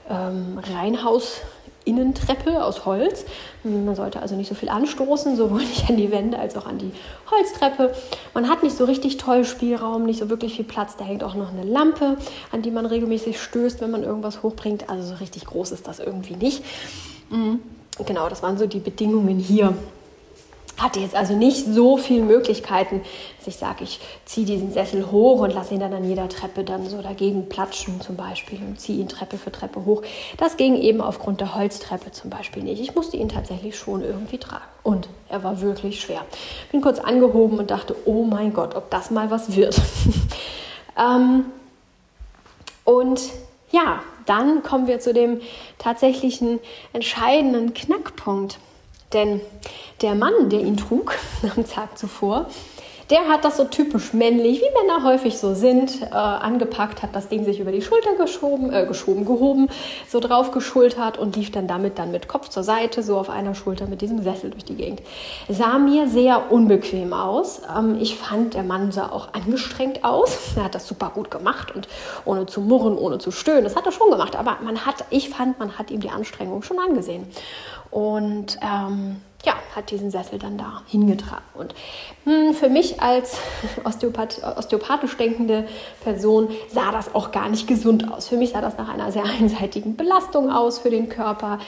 ähm, 0.10 0.60
Reihenhaus. 0.60 1.42
Innentreppe 1.86 2.64
aus 2.64 2.86
Holz. 2.86 3.26
Man 3.66 3.94
sollte 3.94 4.22
also 4.22 4.36
nicht 4.36 4.48
so 4.48 4.56
viel 4.56 4.70
anstoßen, 4.70 5.36
sowohl 5.36 5.60
nicht 5.66 5.90
an 5.90 5.98
die 5.98 6.12
Wände 6.12 6.40
als 6.40 6.56
auch 6.56 6.66
an 6.66 6.78
die 6.78 6.92
Holztreppe. 7.30 7.94
Man 8.34 8.48
hat 8.48 8.64
nicht 8.64 8.78
so 8.78 8.86
richtig 8.86 9.18
toll 9.18 9.44
Spielraum, 9.44 10.06
nicht 10.06 10.20
so 10.20 10.30
wirklich 10.30 10.56
viel 10.56 10.64
Platz. 10.64 10.96
Da 10.96 11.04
hängt 11.04 11.26
auch 11.26 11.36
noch 11.36 11.52
eine 11.52 11.64
Lampe, 11.64 12.16
an 12.54 12.62
die 12.62 12.72
man 12.72 12.86
regelmäßig 12.86 13.38
stößt, 13.38 13.82
wenn 13.82 13.92
man 13.92 14.04
irgendwas 14.04 14.44
hochbringt. 14.44 14.90
Also 14.90 15.10
so 15.10 15.16
richtig 15.16 15.44
groß 15.44 15.72
ist 15.72 15.86
das 15.86 16.00
irgendwie 16.00 16.38
nicht. 16.38 16.64
Hm 17.30 17.60
genau, 18.06 18.30
das 18.30 18.42
waren 18.44 18.58
so 18.58 18.66
die 18.66 18.80
Bedingungen 18.80 19.40
hier. 19.40 19.74
Hatte 20.78 21.00
jetzt 21.00 21.16
also 21.16 21.36
nicht 21.36 21.66
so 21.66 21.98
viele 21.98 22.24
Möglichkeiten, 22.24 23.02
dass 23.38 23.48
ich 23.48 23.58
sage, 23.58 23.84
ich 23.84 24.00
ziehe 24.26 24.46
diesen 24.46 24.72
Sessel 24.72 25.12
hoch 25.12 25.42
und 25.42 25.54
lasse 25.54 25.76
ihn 25.76 25.80
dann 25.80 25.94
an 25.94 26.04
jeder 26.04 26.28
Treppe 26.30 26.64
dann 26.64 26.90
so 26.90 27.02
dagegen 27.02 27.48
platschen 27.48 28.02
zum 28.02 28.16
Beispiel 28.16 28.60
und 28.60 28.80
ziehe 28.80 29.00
ihn 29.00 29.08
Treppe 29.08 29.38
für 29.38 29.52
Treppe 29.52 29.86
hoch. 29.86 30.02
Das 30.38 30.58
ging 30.58 30.76
eben 30.76 31.00
aufgrund 31.00 31.42
der 31.42 31.54
Holztreppe 31.54 32.12
zum 32.12 32.30
Beispiel 32.32 32.64
nicht. 32.64 32.82
Ich 32.82 32.96
musste 32.96 33.18
ihn 33.18 33.30
tatsächlich 33.30 33.78
schon 33.78 34.04
irgendwie 34.04 34.40
tragen. 34.40 34.64
Und 34.82 35.08
er 35.30 35.44
war 35.44 35.62
wirklich 35.62 36.02
schwer. 36.02 36.26
Bin 36.72 36.82
kurz 36.82 37.00
angehoben 37.00 37.60
und 37.60 37.70
dachte, 37.72 37.96
oh 38.06 38.24
mein 38.24 38.52
Gott, 38.52 38.76
ob 38.76 38.90
das 38.90 39.12
mal 39.12 39.30
was 39.30 39.56
wird. 39.56 39.80
ähm, 40.98 41.46
und 42.84 43.22
ja, 43.72 44.02
dann 44.26 44.64
kommen 44.64 44.88
wir 44.88 45.00
zu 45.00 45.14
dem 45.14 45.42
tatsächlichen 45.78 46.60
entscheidenden 46.94 47.74
Knackpunkt. 47.74 48.60
Denn 49.14 49.42
der 50.02 50.16
Mann, 50.16 50.50
der 50.50 50.62
ihn 50.62 50.78
trug 50.78 51.16
am 51.56 51.68
Tag 51.68 51.98
zuvor, 51.98 52.48
der 53.10 53.28
hat 53.28 53.44
das 53.44 53.58
so 53.58 53.66
typisch 53.66 54.14
männlich, 54.14 54.62
wie 54.62 54.88
Männer 54.88 55.04
häufig 55.04 55.38
so 55.38 55.54
sind, 55.54 56.02
äh, 56.02 56.16
angepackt, 56.16 57.04
hat 57.04 57.14
das 57.14 57.28
Ding 57.28 57.44
sich 57.44 57.60
über 57.60 57.72
die 57.72 57.82
Schulter 57.82 58.16
geschoben, 58.16 58.72
äh, 58.72 58.86
geschoben, 58.86 59.26
gehoben, 59.26 59.68
so 60.08 60.20
drauf 60.20 60.52
geschultert 60.52 61.18
und 61.18 61.36
lief 61.36 61.52
dann 61.52 61.68
damit 61.68 62.00
dann 62.00 62.12
mit 62.12 62.28
Kopf 62.30 62.48
zur 62.50 62.64
Seite, 62.64 63.04
so 63.04 63.18
auf 63.18 63.30
einer 63.30 63.56
Schulter 63.56 63.88
mit 63.88 64.02
diesem 64.02 64.24
Sessel 64.24 64.52
durch 64.52 64.64
die 64.64 64.76
Gegend. 64.76 65.02
Sah 65.50 65.78
mir 65.78 66.08
sehr 66.08 66.52
unbequem 66.52 67.14
aus. 67.14 67.62
Ähm, 67.78 67.98
ich 68.00 68.16
fand, 68.16 68.54
der 68.54 68.64
Mann 68.64 68.92
sah 68.92 69.12
auch 69.12 69.34
angestrengt 69.34 70.04
aus. 70.04 70.38
Er 70.56 70.66
hat 70.66 70.76
das 70.76 70.88
super 70.88 71.12
gut 71.14 71.30
gemacht 71.30 71.76
und 71.76 71.88
ohne 72.26 72.46
zu 72.46 72.62
murren, 72.62 72.98
ohne 72.98 73.18
zu 73.18 73.32
stöhnen. 73.32 73.64
Das 73.64 73.76
hat 73.76 73.86
er 73.86 73.92
schon 73.92 74.12
gemacht, 74.12 74.36
aber 74.36 74.58
man 74.64 74.86
hat, 74.86 75.04
ich 75.10 75.30
fand, 75.30 75.60
man 75.60 75.78
hat 75.78 75.92
ihm 75.92 76.00
die 76.00 76.10
Anstrengung 76.10 76.62
schon 76.64 76.80
angesehen. 76.80 77.28
Und 77.94 78.58
ähm, 78.62 79.18
ja, 79.46 79.54
hat 79.76 79.92
diesen 79.92 80.10
Sessel 80.10 80.40
dann 80.40 80.58
da 80.58 80.82
hingetragen. 80.88 81.44
Und 81.54 81.76
mh, 82.26 82.34
hm, 82.34 82.54
für 82.54 82.70
mich 82.70 83.02
als 83.02 83.38
Osteopath 83.84 84.42
osteopathisch 84.58 85.16
denkende 85.18 85.68
Person 86.04 86.50
sah 86.70 86.92
das 86.92 87.14
auch 87.14 87.32
gar 87.32 87.50
nicht 87.50 87.68
gesund 87.68 88.12
aus. 88.12 88.30
Für 88.30 88.38
mich 88.38 88.52
sah 88.52 88.62
das 88.62 88.78
nach 88.78 88.90
einer 88.90 89.12
sehr 89.12 89.26
einseitigen 89.40 89.96
Belastung 89.96 90.50
aus 90.50 90.80
für 90.80 90.90
den 90.90 91.10
Körper. 91.10 91.60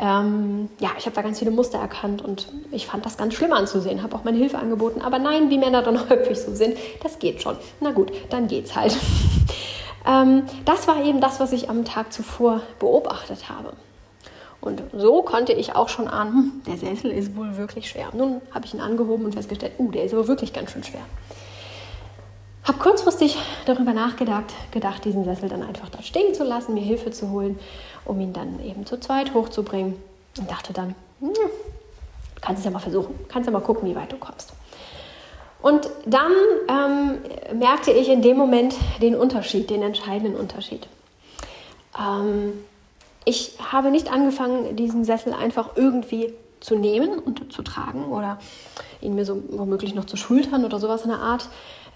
Ähm, 0.00 0.68
ja, 0.80 0.90
ich 0.98 1.06
habe 1.06 1.14
da 1.14 1.22
ganz 1.22 1.38
viele 1.38 1.50
Muster 1.50 1.78
erkannt 1.78 2.22
und 2.22 2.48
ich 2.72 2.86
fand 2.86 3.04
das 3.04 3.16
ganz 3.16 3.34
schlimm 3.34 3.52
anzusehen, 3.52 4.02
habe 4.02 4.16
auch 4.16 4.24
meine 4.24 4.38
Hilfe 4.38 4.58
angeboten. 4.58 5.00
Aber 5.02 5.18
nein, 5.18 5.50
wie 5.50 5.58
Männer 5.58 5.82
dann 5.82 5.98
häufig 6.10 6.40
so 6.40 6.54
sind, 6.54 6.76
das 7.02 7.18
geht 7.18 7.42
schon. 7.42 7.56
Na 7.80 7.92
gut, 7.92 8.10
dann 8.30 8.48
geht's 8.48 8.74
halt. 8.74 8.96
ähm, 10.08 10.44
das 10.64 10.88
war 10.88 11.04
eben 11.04 11.20
das, 11.20 11.40
was 11.40 11.52
ich 11.52 11.68
am 11.68 11.84
Tag 11.84 12.12
zuvor 12.12 12.62
beobachtet 12.78 13.50
habe. 13.50 13.74
Und 14.60 14.82
so 14.92 15.22
konnte 15.22 15.52
ich 15.52 15.74
auch 15.76 15.88
schon 15.88 16.08
ahnen, 16.08 16.32
hm, 16.32 16.62
der 16.66 16.76
Sessel 16.76 17.10
ist 17.10 17.36
wohl 17.36 17.56
wirklich 17.56 17.88
schwer. 17.88 18.08
Nun 18.12 18.40
habe 18.52 18.66
ich 18.66 18.74
ihn 18.74 18.80
angehoben 18.80 19.24
und 19.24 19.34
festgestellt, 19.34 19.72
uh, 19.78 19.90
der 19.90 20.04
ist 20.04 20.14
aber 20.14 20.26
wirklich 20.26 20.52
ganz 20.52 20.72
schön 20.72 20.82
schwer. 20.82 21.02
Habe 22.64 22.78
kurzfristig 22.78 23.38
darüber 23.66 23.92
nachgedacht, 23.92 24.52
gedacht, 24.72 25.04
diesen 25.04 25.24
Sessel 25.24 25.48
dann 25.48 25.62
einfach 25.62 25.88
da 25.88 26.02
stehen 26.02 26.34
zu 26.34 26.44
lassen, 26.44 26.74
mir 26.74 26.82
Hilfe 26.82 27.10
zu 27.12 27.30
holen, 27.30 27.58
um 28.04 28.20
ihn 28.20 28.32
dann 28.32 28.62
eben 28.62 28.84
zu 28.84 28.98
zweit 28.98 29.32
hochzubringen. 29.32 29.96
Und 30.38 30.50
dachte 30.50 30.72
dann, 30.72 30.94
hm, 31.20 31.32
kannst 32.40 32.60
es 32.60 32.64
ja 32.64 32.70
mal 32.70 32.80
versuchen, 32.80 33.14
kannst 33.28 33.46
ja 33.46 33.52
mal 33.52 33.60
gucken, 33.60 33.88
wie 33.88 33.96
weit 33.96 34.12
du 34.12 34.16
kommst. 34.16 34.52
Und 35.60 35.88
dann 36.04 36.32
ähm, 36.68 37.58
merkte 37.58 37.90
ich 37.90 38.08
in 38.08 38.22
dem 38.22 38.36
Moment 38.36 38.74
den 39.02 39.16
Unterschied, 39.16 39.70
den 39.70 39.82
entscheidenden 39.82 40.36
Unterschied. 40.36 40.86
Ähm, 41.98 42.52
ich 43.28 43.52
habe 43.70 43.90
nicht 43.90 44.10
angefangen, 44.10 44.74
diesen 44.74 45.04
Sessel 45.04 45.34
einfach 45.34 45.76
irgendwie 45.76 46.32
zu 46.60 46.76
nehmen 46.76 47.18
und 47.18 47.52
zu 47.52 47.62
tragen 47.62 48.06
oder 48.06 48.38
ihn 49.02 49.14
mir 49.14 49.26
so 49.26 49.42
womöglich 49.50 49.94
noch 49.94 50.06
zu 50.06 50.16
schultern 50.16 50.64
oder 50.64 50.78
sowas 50.78 51.02
in 51.02 51.10
der 51.10 51.20
Art. 51.20 51.48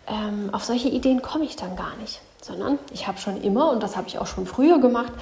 Ähm, 0.07 0.51
auf 0.53 0.65
solche 0.65 0.89
Ideen 0.89 1.23
komme 1.23 1.45
ich 1.45 1.57
dann 1.57 1.75
gar 1.75 1.97
nicht, 2.01 2.21
sondern 2.43 2.79
ich 2.93 3.09
habe 3.09 3.19
schon 3.19 3.41
immer, 3.43 3.71
und 3.71 3.83
das 3.83 3.97
habe 3.97 4.09
ich 4.09 4.19
auch 4.19 4.27
schon 4.27 4.45
früher 4.45 4.79
gemacht, 4.79 5.13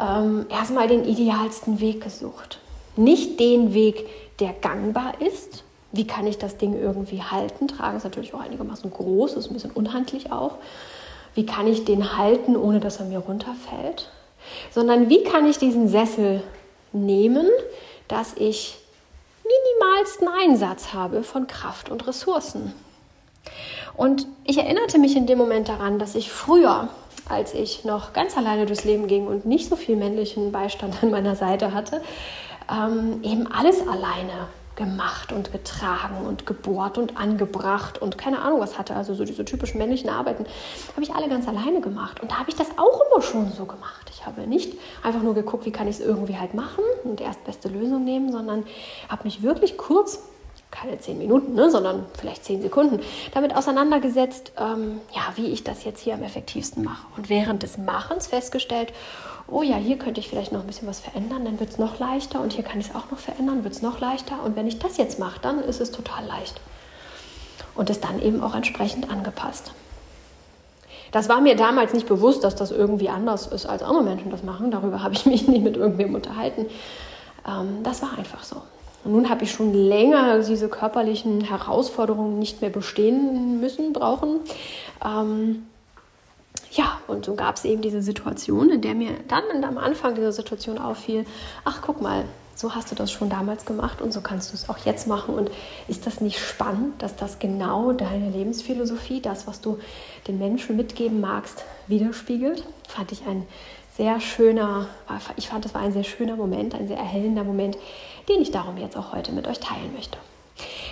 ähm, 0.00 0.46
erstmal 0.48 0.86
den 0.86 1.04
idealsten 1.04 1.80
Weg 1.80 2.02
gesucht. 2.02 2.60
Nicht 2.94 3.40
den 3.40 3.74
Weg, 3.74 4.06
der 4.38 4.52
gangbar 4.52 5.14
ist. 5.20 5.64
Wie 5.90 6.06
kann 6.06 6.26
ich 6.26 6.38
das 6.38 6.56
Ding 6.56 6.80
irgendwie 6.80 7.22
halten? 7.22 7.66
Tragen 7.66 7.96
ist 7.96 8.04
natürlich 8.04 8.32
auch 8.32 8.40
einigermaßen 8.40 8.90
groß, 8.90 9.34
ist 9.34 9.50
ein 9.50 9.54
bisschen 9.54 9.72
unhandlich 9.72 10.30
auch. 10.30 10.58
Wie 11.34 11.46
kann 11.46 11.66
ich 11.66 11.84
den 11.84 12.16
halten, 12.16 12.56
ohne 12.56 12.78
dass 12.78 13.00
er 13.00 13.06
mir 13.06 13.18
runterfällt? 13.18 14.08
Sondern 14.70 15.08
wie 15.08 15.22
kann 15.22 15.48
ich 15.48 15.58
diesen 15.58 15.88
Sessel 15.88 16.42
nehmen, 16.92 17.46
dass 18.08 18.34
ich 18.36 18.78
minimalsten 19.44 20.28
Einsatz 20.28 20.92
habe 20.92 21.22
von 21.22 21.46
Kraft 21.46 21.88
und 21.90 22.06
Ressourcen. 22.06 22.72
Und 23.94 24.26
ich 24.44 24.58
erinnerte 24.58 24.98
mich 24.98 25.16
in 25.16 25.26
dem 25.26 25.38
Moment 25.38 25.68
daran, 25.68 25.98
dass 25.98 26.14
ich 26.14 26.30
früher, 26.30 26.88
als 27.28 27.54
ich 27.54 27.84
noch 27.84 28.12
ganz 28.12 28.36
alleine 28.36 28.66
durchs 28.66 28.84
Leben 28.84 29.06
ging 29.06 29.26
und 29.26 29.44
nicht 29.44 29.68
so 29.68 29.76
viel 29.76 29.96
männlichen 29.96 30.52
Beistand 30.52 31.02
an 31.02 31.10
meiner 31.10 31.36
Seite 31.36 31.74
hatte, 31.74 32.00
ähm, 32.70 33.20
eben 33.22 33.46
alles 33.46 33.80
alleine 33.86 34.48
gemacht 34.76 35.32
und 35.32 35.52
getragen 35.52 36.26
und 36.26 36.46
gebohrt 36.46 36.98
und 36.98 37.16
angebracht 37.16 38.00
und 38.00 38.16
keine 38.16 38.40
Ahnung 38.40 38.60
was 38.60 38.78
hatte. 38.78 38.96
Also 38.96 39.14
so 39.14 39.24
diese 39.24 39.44
typischen 39.44 39.78
männlichen 39.78 40.08
Arbeiten 40.08 40.44
habe 40.92 41.02
ich 41.02 41.14
alle 41.14 41.28
ganz 41.28 41.46
alleine 41.46 41.80
gemacht. 41.80 42.20
Und 42.20 42.30
da 42.30 42.38
habe 42.38 42.50
ich 42.50 42.56
das 42.56 42.68
auch 42.78 43.00
immer 43.10 43.22
schon 43.22 43.52
so 43.52 43.66
gemacht. 43.66 44.10
Ich 44.10 44.24
habe 44.24 44.42
nicht 44.42 44.78
einfach 45.02 45.22
nur 45.22 45.34
geguckt, 45.34 45.66
wie 45.66 45.72
kann 45.72 45.88
ich 45.88 45.96
es 45.96 46.00
irgendwie 46.00 46.38
halt 46.38 46.54
machen 46.54 46.84
und 47.04 47.20
die 47.20 47.24
erstbeste 47.24 47.68
Lösung 47.68 48.04
nehmen, 48.04 48.32
sondern 48.32 48.64
habe 49.08 49.24
mich 49.24 49.42
wirklich 49.42 49.76
kurz 49.76 50.20
keine 50.82 50.98
zehn 50.98 51.18
Minuten, 51.18 51.54
ne, 51.54 51.70
sondern 51.70 52.04
vielleicht 52.18 52.44
zehn 52.44 52.60
Sekunden, 52.60 53.00
damit 53.32 53.54
auseinandergesetzt, 53.56 54.52
ähm, 54.58 55.00
ja, 55.14 55.22
wie 55.36 55.46
ich 55.46 55.64
das 55.64 55.84
jetzt 55.84 56.00
hier 56.00 56.14
am 56.14 56.22
effektivsten 56.22 56.82
mache. 56.82 57.06
Und 57.16 57.28
während 57.28 57.62
des 57.62 57.78
Machens 57.78 58.26
festgestellt, 58.26 58.92
oh 59.48 59.62
ja, 59.62 59.76
hier 59.76 59.96
könnte 59.96 60.20
ich 60.20 60.28
vielleicht 60.28 60.52
noch 60.52 60.60
ein 60.60 60.66
bisschen 60.66 60.88
was 60.88 61.00
verändern, 61.00 61.44
dann 61.44 61.60
wird 61.60 61.70
es 61.70 61.78
noch 61.78 61.98
leichter 61.98 62.40
und 62.40 62.52
hier 62.52 62.64
kann 62.64 62.80
ich 62.80 62.88
es 62.88 62.94
auch 62.94 63.10
noch 63.10 63.18
verändern, 63.18 63.64
wird 63.64 63.74
es 63.74 63.82
noch 63.82 64.00
leichter. 64.00 64.42
Und 64.44 64.56
wenn 64.56 64.66
ich 64.66 64.78
das 64.78 64.96
jetzt 64.96 65.18
mache, 65.18 65.40
dann 65.40 65.60
ist 65.60 65.80
es 65.80 65.92
total 65.92 66.24
leicht. 66.26 66.60
Und 67.74 67.88
es 67.88 68.00
dann 68.00 68.20
eben 68.20 68.42
auch 68.42 68.54
entsprechend 68.54 69.10
angepasst. 69.10 69.72
Das 71.10 71.28
war 71.28 71.40
mir 71.40 71.56
damals 71.56 71.92
nicht 71.92 72.08
bewusst, 72.08 72.42
dass 72.42 72.54
das 72.54 72.70
irgendwie 72.70 73.08
anders 73.08 73.46
ist, 73.46 73.66
als 73.66 73.82
andere 73.82 74.02
Menschen 74.02 74.30
das 74.30 74.42
machen. 74.42 74.70
Darüber 74.70 75.02
habe 75.02 75.14
ich 75.14 75.26
mich 75.26 75.46
nie 75.46 75.60
mit 75.60 75.76
irgendwem 75.76 76.14
unterhalten. 76.14 76.66
Ähm, 77.46 77.82
das 77.82 78.02
war 78.02 78.18
einfach 78.18 78.42
so. 78.42 78.56
Und 79.04 79.12
nun 79.12 79.28
habe 79.28 79.44
ich 79.44 79.50
schon 79.50 79.72
länger 79.74 80.38
diese 80.40 80.68
körperlichen 80.68 81.42
Herausforderungen 81.42 82.38
nicht 82.38 82.60
mehr 82.60 82.70
bestehen 82.70 83.60
müssen, 83.60 83.92
brauchen. 83.92 84.40
Ähm, 85.04 85.66
ja, 86.72 86.98
und 87.06 87.24
so 87.24 87.34
gab 87.34 87.56
es 87.56 87.64
eben 87.64 87.82
diese 87.82 88.00
Situation, 88.00 88.70
in 88.70 88.80
der 88.80 88.94
mir 88.94 89.10
dann 89.28 89.64
am 89.64 89.76
Anfang 89.76 90.14
dieser 90.14 90.32
Situation 90.32 90.78
auffiel, 90.78 91.26
ach 91.64 91.82
guck 91.82 92.00
mal, 92.00 92.24
so 92.54 92.74
hast 92.74 92.90
du 92.90 92.94
das 92.94 93.10
schon 93.10 93.28
damals 93.28 93.64
gemacht 93.64 94.00
und 94.00 94.12
so 94.12 94.20
kannst 94.20 94.52
du 94.52 94.54
es 94.54 94.68
auch 94.68 94.78
jetzt 94.78 95.06
machen. 95.06 95.34
Und 95.34 95.50
ist 95.88 96.06
das 96.06 96.20
nicht 96.20 96.38
spannend, 96.38 97.02
dass 97.02 97.16
das 97.16 97.38
genau 97.38 97.92
deine 97.92 98.30
Lebensphilosophie, 98.30 99.20
das, 99.20 99.46
was 99.46 99.60
du 99.60 99.78
den 100.28 100.38
Menschen 100.38 100.76
mitgeben 100.76 101.20
magst, 101.20 101.64
widerspiegelt? 101.88 102.64
Fand 102.88 103.10
ich 103.12 103.26
ein 103.26 103.46
sehr 103.96 104.20
schöner, 104.20 104.86
ich 105.36 105.48
fand, 105.48 105.64
das 105.64 105.74
war 105.74 105.82
ein 105.82 105.92
sehr 105.92 106.04
schöner 106.04 106.36
Moment, 106.36 106.74
ein 106.74 106.88
sehr 106.88 106.96
erhellender 106.96 107.44
Moment, 107.44 107.76
den 108.28 108.40
ich 108.40 108.50
darum 108.50 108.78
jetzt 108.78 108.96
auch 108.96 109.12
heute 109.12 109.32
mit 109.32 109.46
euch 109.46 109.60
teilen 109.60 109.92
möchte. 109.94 110.18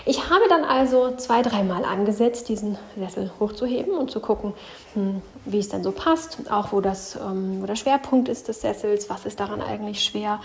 Ich 0.06 0.30
habe 0.30 0.42
dann 0.48 0.64
also 0.64 1.14
zwei, 1.16 1.42
dreimal 1.42 1.84
angesetzt, 1.84 2.48
diesen 2.48 2.78
Sessel 2.98 3.30
hochzuheben 3.38 3.94
und 3.94 4.10
zu 4.10 4.20
gucken, 4.20 4.54
hm, 4.94 5.20
wie 5.44 5.58
es 5.58 5.68
dann 5.68 5.82
so 5.82 5.92
passt, 5.92 6.50
auch 6.50 6.72
wo, 6.72 6.80
das, 6.80 7.16
ähm, 7.16 7.58
wo 7.60 7.66
der 7.66 7.76
Schwerpunkt 7.76 8.28
ist 8.28 8.48
des 8.48 8.62
Sessels, 8.62 9.10
was 9.10 9.26
ist 9.26 9.40
daran 9.40 9.60
eigentlich 9.60 10.02
schwer, 10.02 10.40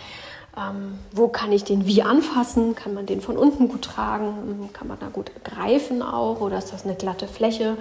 ähm, 0.58 1.00
wo 1.12 1.30
kann 1.30 1.52
ich 1.52 1.64
den 1.64 1.88
wie 1.88 2.04
anfassen, 2.04 2.76
kann 2.76 2.94
man 2.94 3.06
den 3.06 3.22
von 3.22 3.38
unten 3.38 3.70
gut 3.70 3.84
tragen, 3.84 4.28
hm, 4.28 4.74
kann 4.74 4.88
man 4.88 5.00
da 5.00 5.08
gut 5.08 5.32
greifen 5.44 6.02
auch 6.02 6.42
oder 6.42 6.58
ist 6.58 6.74
das 6.74 6.86
eine 6.86 6.96
glatte 6.96 7.28
Fläche, 7.28 7.78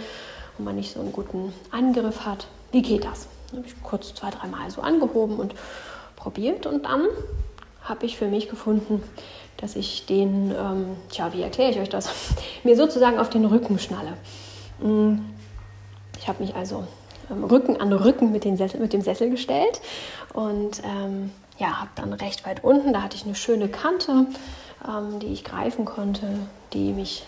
wo 0.56 0.64
man 0.64 0.76
nicht 0.76 0.94
so 0.94 1.00
einen 1.00 1.12
guten 1.12 1.52
Angriff 1.70 2.24
hat. 2.24 2.46
Wie 2.70 2.82
geht 2.82 3.04
das? 3.04 3.28
Habe 3.56 3.66
ich 3.66 3.82
kurz 3.82 4.14
zwei, 4.14 4.30
dreimal 4.30 4.70
so 4.70 4.80
angehoben 4.80 5.36
und 5.36 5.54
probiert. 6.16 6.66
Und 6.66 6.84
dann 6.84 7.06
habe 7.82 8.06
ich 8.06 8.16
für 8.16 8.26
mich 8.26 8.48
gefunden, 8.48 9.02
dass 9.56 9.76
ich 9.76 10.06
den, 10.06 10.50
ähm, 10.50 10.96
tja, 11.10 11.32
wie 11.32 11.42
erkläre 11.42 11.70
ich 11.70 11.78
euch 11.78 11.88
das, 11.88 12.10
mir 12.64 12.76
sozusagen 12.76 13.18
auf 13.18 13.30
den 13.30 13.44
Rücken 13.44 13.78
schnalle. 13.78 14.14
Mm, 14.80 15.20
ich 16.18 16.28
habe 16.28 16.42
mich 16.42 16.54
also 16.54 16.84
ähm, 17.30 17.44
Rücken 17.44 17.80
an 17.80 17.92
Rücken 17.92 18.32
mit, 18.32 18.44
Sessel, 18.56 18.80
mit 18.80 18.92
dem 18.92 19.02
Sessel 19.02 19.30
gestellt 19.30 19.80
und 20.32 20.82
ähm, 20.84 21.30
ja, 21.58 21.80
habe 21.80 21.90
dann 21.94 22.12
recht 22.12 22.46
weit 22.46 22.64
unten, 22.64 22.92
da 22.92 23.02
hatte 23.02 23.16
ich 23.16 23.24
eine 23.24 23.34
schöne 23.34 23.68
Kante, 23.68 24.26
ähm, 24.88 25.20
die 25.20 25.32
ich 25.32 25.44
greifen 25.44 25.84
konnte, 25.84 26.26
die 26.72 26.92
mich 26.92 27.24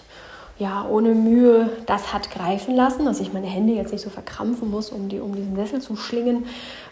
ja 0.58 0.86
ohne 0.88 1.10
Mühe 1.10 1.70
das 1.86 2.12
hat 2.12 2.30
greifen 2.30 2.74
lassen, 2.74 3.04
dass 3.04 3.20
ich 3.20 3.32
meine 3.32 3.46
Hände 3.46 3.74
jetzt 3.74 3.92
nicht 3.92 4.02
so 4.02 4.10
verkrampfen 4.10 4.70
muss, 4.70 4.90
um, 4.90 5.08
die, 5.08 5.20
um 5.20 5.34
diesen 5.34 5.56
Sessel 5.56 5.80
zu 5.80 5.96
schlingen. 5.96 6.46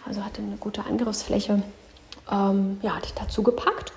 Also 0.06 0.24
hatte 0.24 0.42
eine 0.42 0.56
gute 0.56 0.84
Angriffsfläche. 0.84 1.62
Ähm, 2.30 2.78
ja, 2.82 2.96
hatte 2.96 3.06
ich 3.06 3.14
dazu 3.14 3.42
gepackt 3.42 3.92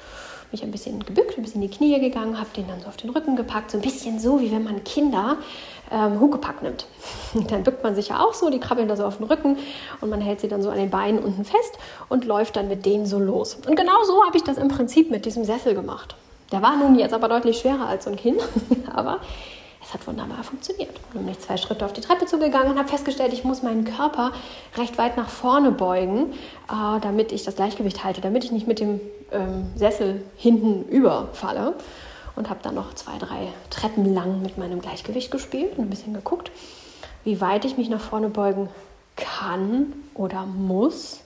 mich 0.52 0.64
ein 0.64 0.72
bisschen 0.72 1.04
gebückt, 1.04 1.38
ein 1.38 1.44
bisschen 1.44 1.62
in 1.62 1.70
die 1.70 1.76
Knie 1.76 2.00
gegangen, 2.00 2.40
habe 2.40 2.50
den 2.56 2.68
dann 2.68 2.80
so 2.80 2.88
auf 2.88 2.98
den 2.98 3.10
Rücken 3.10 3.36
gepackt, 3.36 3.72
so 3.72 3.78
ein 3.78 3.82
bisschen 3.82 4.20
so, 4.20 4.40
wie 4.40 4.52
wenn 4.52 4.64
man 4.64 4.84
Kinder 4.84 5.38
ähm, 5.92 6.20
Huckepack 6.20 6.62
nimmt. 6.64 6.86
dann 7.50 7.64
bückt 7.64 7.84
man 7.84 7.96
sich 7.96 8.10
ja 8.10 8.24
auch 8.24 8.34
so, 8.34 8.50
die 8.50 8.60
krabbeln 8.60 8.88
da 8.88 8.96
so 8.96 9.06
auf 9.06 9.18
den 9.18 9.26
Rücken 9.26 9.58
und 10.02 10.10
man 10.10 10.22
hält 10.22 10.40
sie 10.40 10.48
dann 10.48 10.62
so 10.62 10.70
an 10.70 10.78
den 10.78 10.90
Beinen 10.90 11.20
unten 11.20 11.44
fest 11.44 11.78
und 12.10 12.26
läuft 12.26 12.56
dann 12.56 12.68
mit 12.68 12.86
denen 12.86 13.06
so 13.06 13.20
los. 13.20 13.58
Und 13.68 13.76
genau 13.76 14.04
so 14.06 14.26
habe 14.26 14.38
ich 14.38 14.44
das 14.44 14.58
im 14.58 14.70
Prinzip 14.70 15.12
mit 15.12 15.26
diesem 15.26 15.44
Sessel 15.44 15.74
gemacht. 15.76 16.16
Der 16.52 16.62
war 16.62 16.78
nun 16.78 16.98
jetzt 16.98 17.14
aber 17.14 17.28
deutlich 17.28 17.60
schwerer 17.60 17.88
als 17.88 18.06
so 18.06 18.10
ein 18.10 18.16
Kind, 18.16 18.42
aber 18.94 19.20
es 19.88 19.94
hat 19.94 20.06
wunderbar 20.06 20.44
funktioniert. 20.44 20.90
Dann 21.14 21.24
bin 21.24 21.32
ich 21.32 21.40
zwei 21.40 21.56
Schritte 21.56 21.86
auf 21.86 21.94
die 21.94 22.02
Treppe 22.02 22.26
zugegangen 22.26 22.72
und 22.72 22.78
habe 22.78 22.90
festgestellt, 22.90 23.32
ich 23.32 23.46
muss 23.46 23.64
meinen 23.64 23.86
Körper 23.86 24.34
recht 24.76 24.98
weit 24.98 25.16
nach 25.16 25.30
vorne 25.30 25.72
beugen, 25.72 26.34
äh, 26.70 27.00
damit 27.00 27.32
ich 27.32 27.46
das 27.46 27.56
Gleichgewicht 27.56 28.04
halte, 28.04 28.20
damit 28.20 28.44
ich 28.44 28.52
nicht 28.52 28.68
mit 28.68 28.80
dem 28.80 29.00
ähm, 29.32 29.70
Sessel 29.76 30.24
hinten 30.36 30.84
überfalle. 30.90 31.74
Und 32.36 32.50
habe 32.50 32.60
dann 32.62 32.76
noch 32.76 32.94
zwei, 32.94 33.18
drei 33.18 33.48
Treppen 33.72 34.14
lang 34.14 34.44
mit 34.44 34.60
meinem 34.60 34.80
Gleichgewicht 34.80 35.32
gespielt 35.32 35.78
und 35.78 35.86
ein 35.86 35.90
bisschen 35.90 36.14
geguckt, 36.14 36.52
wie 37.24 37.42
weit 37.42 37.66
ich 37.66 37.78
mich 37.78 37.90
nach 37.90 38.02
vorne 38.02 38.30
beugen 38.30 38.70
kann 39.16 39.94
oder 40.14 40.46
muss, 40.46 41.22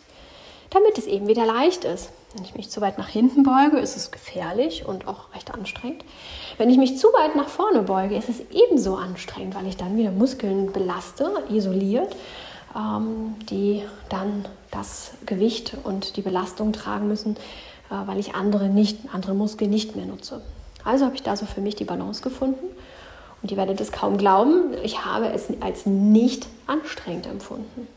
damit 0.70 0.98
es 0.98 1.08
eben 1.08 1.28
wieder 1.28 1.46
leicht 1.46 1.84
ist. 1.84 2.12
Wenn 2.34 2.46
ich 2.46 2.56
mich 2.56 2.70
zu 2.70 2.80
weit 2.80 2.98
nach 2.98 3.10
hinten 3.10 3.44
beuge, 3.44 3.78
ist 3.78 3.98
es 3.98 4.12
gefährlich 4.12 4.86
und 4.86 5.08
auch 5.08 5.34
recht 5.36 5.54
anstrengend. 5.54 6.06
Wenn 6.58 6.70
ich 6.70 6.78
mich 6.78 6.98
zu 6.98 7.08
weit 7.08 7.36
nach 7.36 7.50
vorne 7.50 7.84
beuge, 7.84 8.16
ist 8.16 8.30
es 8.30 8.40
ebenso 8.52 8.96
anstrengend, 8.96 9.56
weil 9.56 9.68
ich 9.68 9.76
dann 9.76 9.98
wieder 9.98 10.12
Muskeln 10.12 10.72
belaste, 10.72 11.30
isoliert, 11.50 12.16
ähm, 12.76 13.36
die 13.50 13.84
dann 14.08 14.46
das 14.72 15.12
Gewicht 15.26 15.76
und 15.84 16.16
die 16.16 16.22
Belastung 16.22 16.72
tragen 16.72 17.10
müssen, 17.10 17.36
äh, 17.90 18.08
weil 18.08 18.18
ich 18.18 18.34
andere, 18.34 18.70
nicht, 18.70 19.00
andere 19.14 19.34
Muskeln 19.34 19.70
nicht 19.70 19.98
mehr 19.98 20.06
nutze. 20.06 20.42
Also 20.86 21.06
habe 21.06 21.16
ich 21.16 21.24
da 21.24 21.36
so 21.36 21.46
für 21.46 21.62
mich 21.62 21.76
die 21.76 21.86
Balance 21.86 22.22
gefunden. 22.22 22.66
Und 23.42 23.52
ihr 23.52 23.58
werdet 23.58 23.82
es 23.82 23.92
kaum 23.92 24.18
glauben, 24.18 24.74
ich 24.84 25.04
habe 25.04 25.28
es 25.28 25.48
als 25.62 25.86
nicht 25.86 26.48
anstrengend 26.68 27.26
empfunden. 27.26 27.88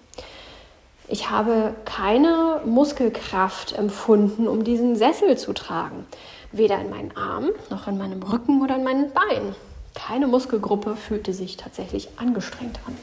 Ich 1.06 1.28
habe 1.28 1.74
keine 1.84 2.62
Muskelkraft 2.64 3.76
empfunden, 3.76 4.48
um 4.48 4.64
diesen 4.64 4.96
Sessel 4.96 5.36
zu 5.36 5.52
tragen. 5.52 6.06
Weder 6.50 6.80
in 6.80 6.88
meinen 6.88 7.14
Armen 7.14 7.50
noch 7.68 7.86
in 7.86 7.98
meinem 7.98 8.22
Rücken 8.22 8.62
oder 8.62 8.76
in 8.76 8.84
meinen 8.84 9.12
Beinen. 9.12 9.54
Keine 9.94 10.26
Muskelgruppe 10.26 10.96
fühlte 10.96 11.34
sich 11.34 11.58
tatsächlich 11.58 12.08
angestrengt 12.16 12.80
an. 12.86 12.96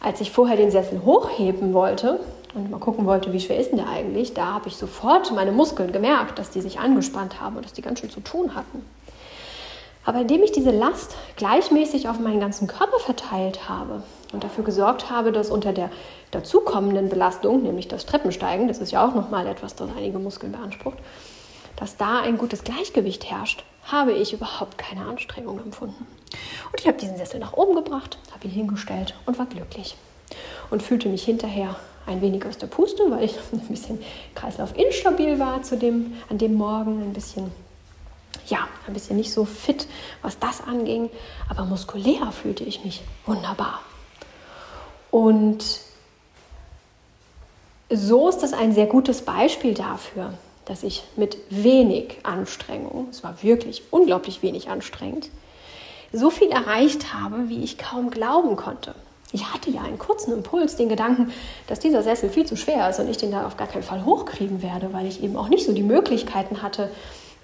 Als 0.00 0.20
ich 0.20 0.30
vorher 0.30 0.56
den 0.56 0.70
Sessel 0.70 1.02
hochheben 1.04 1.74
wollte 1.74 2.20
und 2.54 2.70
mal 2.70 2.78
gucken 2.78 3.04
wollte, 3.04 3.32
wie 3.32 3.40
schwer 3.40 3.58
ist 3.58 3.70
denn 3.70 3.78
der 3.78 3.88
eigentlich, 3.88 4.32
da 4.32 4.54
habe 4.54 4.68
ich 4.68 4.76
sofort 4.76 5.32
meine 5.32 5.50
Muskeln 5.50 5.90
gemerkt, 5.90 6.38
dass 6.38 6.50
die 6.50 6.60
sich 6.60 6.78
angespannt 6.78 7.40
haben 7.40 7.56
und 7.56 7.64
dass 7.64 7.72
die 7.72 7.82
ganz 7.82 7.98
schön 7.98 8.10
zu 8.10 8.20
tun 8.20 8.54
hatten. 8.54 8.84
Aber 10.04 10.20
indem 10.20 10.44
ich 10.44 10.52
diese 10.52 10.70
Last 10.70 11.16
gleichmäßig 11.36 12.08
auf 12.08 12.20
meinen 12.20 12.38
ganzen 12.38 12.68
Körper 12.68 13.00
verteilt 13.00 13.68
habe 13.68 14.04
und 14.32 14.44
dafür 14.44 14.64
gesorgt 14.64 15.10
habe, 15.10 15.32
dass 15.32 15.50
unter 15.50 15.72
der 15.72 15.90
dazukommenden 16.30 17.08
Belastung, 17.08 17.62
nämlich 17.62 17.88
das 17.88 18.06
Treppensteigen, 18.06 18.68
das 18.68 18.78
ist 18.78 18.92
ja 18.92 19.06
auch 19.06 19.14
nochmal 19.14 19.46
etwas, 19.46 19.74
das 19.74 19.90
einige 19.96 20.18
Muskeln 20.18 20.52
beansprucht, 20.52 20.98
dass 21.76 21.96
da 21.96 22.20
ein 22.20 22.38
gutes 22.38 22.64
Gleichgewicht 22.64 23.30
herrscht, 23.30 23.64
habe 23.84 24.12
ich 24.12 24.32
überhaupt 24.32 24.76
keine 24.76 25.06
Anstrengung 25.06 25.58
empfunden. 25.60 26.06
Und 26.70 26.80
ich 26.80 26.86
habe 26.86 26.98
diesen 26.98 27.16
Sessel 27.16 27.40
nach 27.40 27.54
oben 27.54 27.74
gebracht, 27.76 28.18
habe 28.32 28.46
ihn 28.46 28.50
hingestellt 28.50 29.14
und 29.26 29.38
war 29.38 29.46
glücklich. 29.46 29.96
Und 30.70 30.82
fühlte 30.82 31.08
mich 31.08 31.24
hinterher 31.24 31.76
ein 32.06 32.20
wenig 32.20 32.44
aus 32.44 32.58
der 32.58 32.66
Puste, 32.66 33.10
weil 33.10 33.24
ich 33.24 33.36
ein 33.52 33.60
bisschen 33.68 33.98
kreislaufinstabil 34.34 35.38
war 35.38 35.62
zu 35.62 35.76
dem, 35.76 36.14
an 36.28 36.38
dem 36.38 36.54
Morgen, 36.54 37.02
ein 37.02 37.12
bisschen, 37.12 37.50
ja, 38.46 38.68
ein 38.86 38.92
bisschen 38.92 39.16
nicht 39.16 39.32
so 39.32 39.44
fit, 39.44 39.86
was 40.20 40.38
das 40.38 40.60
anging. 40.60 41.08
Aber 41.48 41.64
muskulär 41.64 42.32
fühlte 42.32 42.64
ich 42.64 42.84
mich 42.84 43.02
wunderbar. 43.24 43.80
Und 45.10 45.64
so 47.90 48.28
ist 48.28 48.38
das 48.38 48.52
ein 48.52 48.72
sehr 48.72 48.86
gutes 48.86 49.22
Beispiel 49.22 49.74
dafür, 49.74 50.34
dass 50.66 50.82
ich 50.82 51.04
mit 51.16 51.38
wenig 51.48 52.18
Anstrengung, 52.22 53.08
es 53.10 53.24
war 53.24 53.42
wirklich 53.42 53.82
unglaublich 53.90 54.42
wenig 54.42 54.68
anstrengend, 54.68 55.30
so 56.12 56.30
viel 56.30 56.50
erreicht 56.50 57.14
habe, 57.14 57.48
wie 57.48 57.62
ich 57.62 57.78
kaum 57.78 58.10
glauben 58.10 58.56
konnte. 58.56 58.94
Ich 59.32 59.52
hatte 59.52 59.70
ja 59.70 59.82
einen 59.82 59.98
kurzen 59.98 60.32
Impuls, 60.32 60.76
den 60.76 60.88
Gedanken, 60.88 61.32
dass 61.66 61.80
dieser 61.80 62.02
Sessel 62.02 62.30
viel 62.30 62.46
zu 62.46 62.56
schwer 62.56 62.88
ist 62.88 62.98
und 62.98 63.08
ich 63.10 63.18
den 63.18 63.30
da 63.30 63.46
auf 63.46 63.58
gar 63.58 63.66
keinen 63.66 63.82
Fall 63.82 64.04
hochkriegen 64.04 64.62
werde, 64.62 64.92
weil 64.92 65.06
ich 65.06 65.22
eben 65.22 65.36
auch 65.36 65.48
nicht 65.48 65.66
so 65.66 65.72
die 65.72 65.82
Möglichkeiten 65.82 66.62
hatte, 66.62 66.90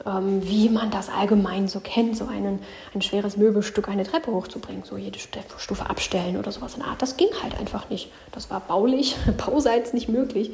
wie 0.05 0.69
man 0.69 0.91
das 0.91 1.09
allgemein 1.09 1.67
so 1.67 1.81
kennt, 1.81 2.17
so 2.17 2.27
einen, 2.27 2.61
ein 2.95 3.03
schweres 3.03 3.37
Möbelstück 3.37 3.89
eine 3.89 4.05
Treppe 4.05 4.31
hochzubringen, 4.33 4.85
so 4.85 4.97
jede 4.97 5.19
Stufe 5.19 5.89
abstellen 5.89 6.37
oder 6.37 6.53
sowas 6.53 6.75
in 6.75 6.81
der 6.81 6.91
Art. 6.91 7.01
Das 7.01 7.17
ging 7.17 7.29
halt 7.43 7.59
einfach 7.59 7.89
nicht. 7.89 8.11
Das 8.33 8.51
war 8.51 8.61
baulich, 8.61 9.17
bauseits 9.47 9.93
nicht 9.93 10.09
möglich. 10.09 10.51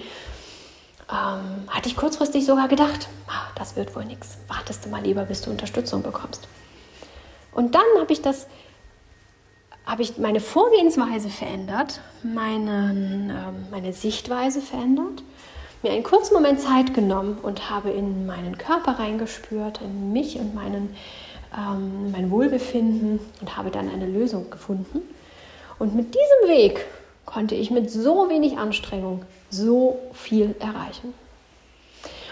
Ähm, 1.11 1.69
hatte 1.69 1.89
ich 1.89 1.97
kurzfristig 1.97 2.47
sogar 2.47 2.69
gedacht, 2.69 3.09
ah, 3.27 3.49
das 3.57 3.75
wird 3.75 3.97
wohl 3.97 4.05
nichts. 4.05 4.39
Wartest 4.47 4.85
du 4.85 4.89
mal 4.89 5.03
lieber, 5.03 5.25
bis 5.25 5.43
du 5.43 5.51
Unterstützung 5.51 6.03
bekommst. 6.03 6.47
Und 7.53 7.75
dann 7.75 7.83
habe 7.99 8.13
ich 8.13 8.23
das 8.23 8.47
habe 9.91 10.03
ich 10.03 10.19
meine 10.19 10.39
Vorgehensweise 10.39 11.31
verändert, 11.31 12.01
meine, 12.23 12.93
ähm, 12.93 13.67
meine 13.73 13.93
Sichtweise 13.93 14.61
verändert, 14.61 15.25
mir 15.83 15.93
einen 15.93 16.03
kurzen 16.03 16.35
Moment 16.35 16.61
Zeit 16.61 16.95
genommen 16.95 17.39
und 17.43 17.71
habe 17.71 17.91
in 17.91 18.27
meinen 18.27 18.59
Körper 18.59 18.99
reingespürt, 18.99 19.81
in 19.81 20.13
mich 20.13 20.39
und 20.39 20.55
meinen, 20.55 20.95
ähm, 21.57 22.11
mein 22.13 22.31
Wohlbefinden 22.31 23.21
und 23.41 23.57
habe 23.57 23.71
dann 23.71 23.89
eine 23.89 24.07
Lösung 24.07 24.51
gefunden. 24.51 25.01
Und 25.79 25.95
mit 25.95 26.15
diesem 26.15 26.57
Weg 26.57 26.85
konnte 27.25 27.55
ich 27.55 27.71
mit 27.71 27.91
so 27.91 28.29
wenig 28.29 28.59
Anstrengung 28.59 29.23
so 29.49 29.99
viel 30.13 30.55
erreichen. 30.61 31.15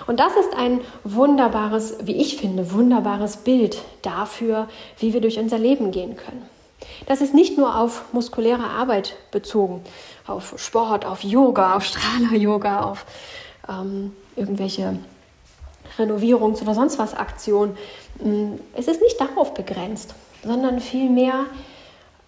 Und 0.07 0.21
das 0.21 0.37
ist 0.37 0.57
ein 0.57 0.81
wunderbares, 1.05 1.99
wie 2.03 2.17
ich 2.17 2.37
finde, 2.37 2.73
wunderbares 2.73 3.39
Bild 3.39 3.79
dafür, 4.03 4.69
wie 4.99 5.13
wir 5.13 5.21
durch 5.21 5.39
unser 5.39 5.59
Leben 5.59 5.91
gehen 5.91 6.17
können. 6.17 6.43
Das 7.07 7.21
ist 7.21 7.35
nicht 7.35 7.59
nur 7.59 7.77
auf 7.77 8.13
muskuläre 8.13 8.65
Arbeit 8.65 9.17
bezogen, 9.31 9.83
auf 10.27 10.55
Sport, 10.57 11.05
auf 11.05 11.25
Yoga, 11.25 11.75
auf 11.75 11.85
Strahler-Yoga, 11.85 12.83
auf 12.83 13.05
ähm, 13.69 14.15
irgendwelche 14.37 14.99
Renovierungs- 15.99 16.63
oder 16.63 16.75
sonst 16.75 16.99
was 16.99 17.15
Aktionen. 17.15 17.77
Mm, 18.23 18.55
es 18.75 18.89
ist 18.89 19.03
nicht 19.03 19.21
darauf 19.21 19.55
begrenzt, 19.55 20.15
sondern 20.45 20.81
vielmehr 20.81 21.47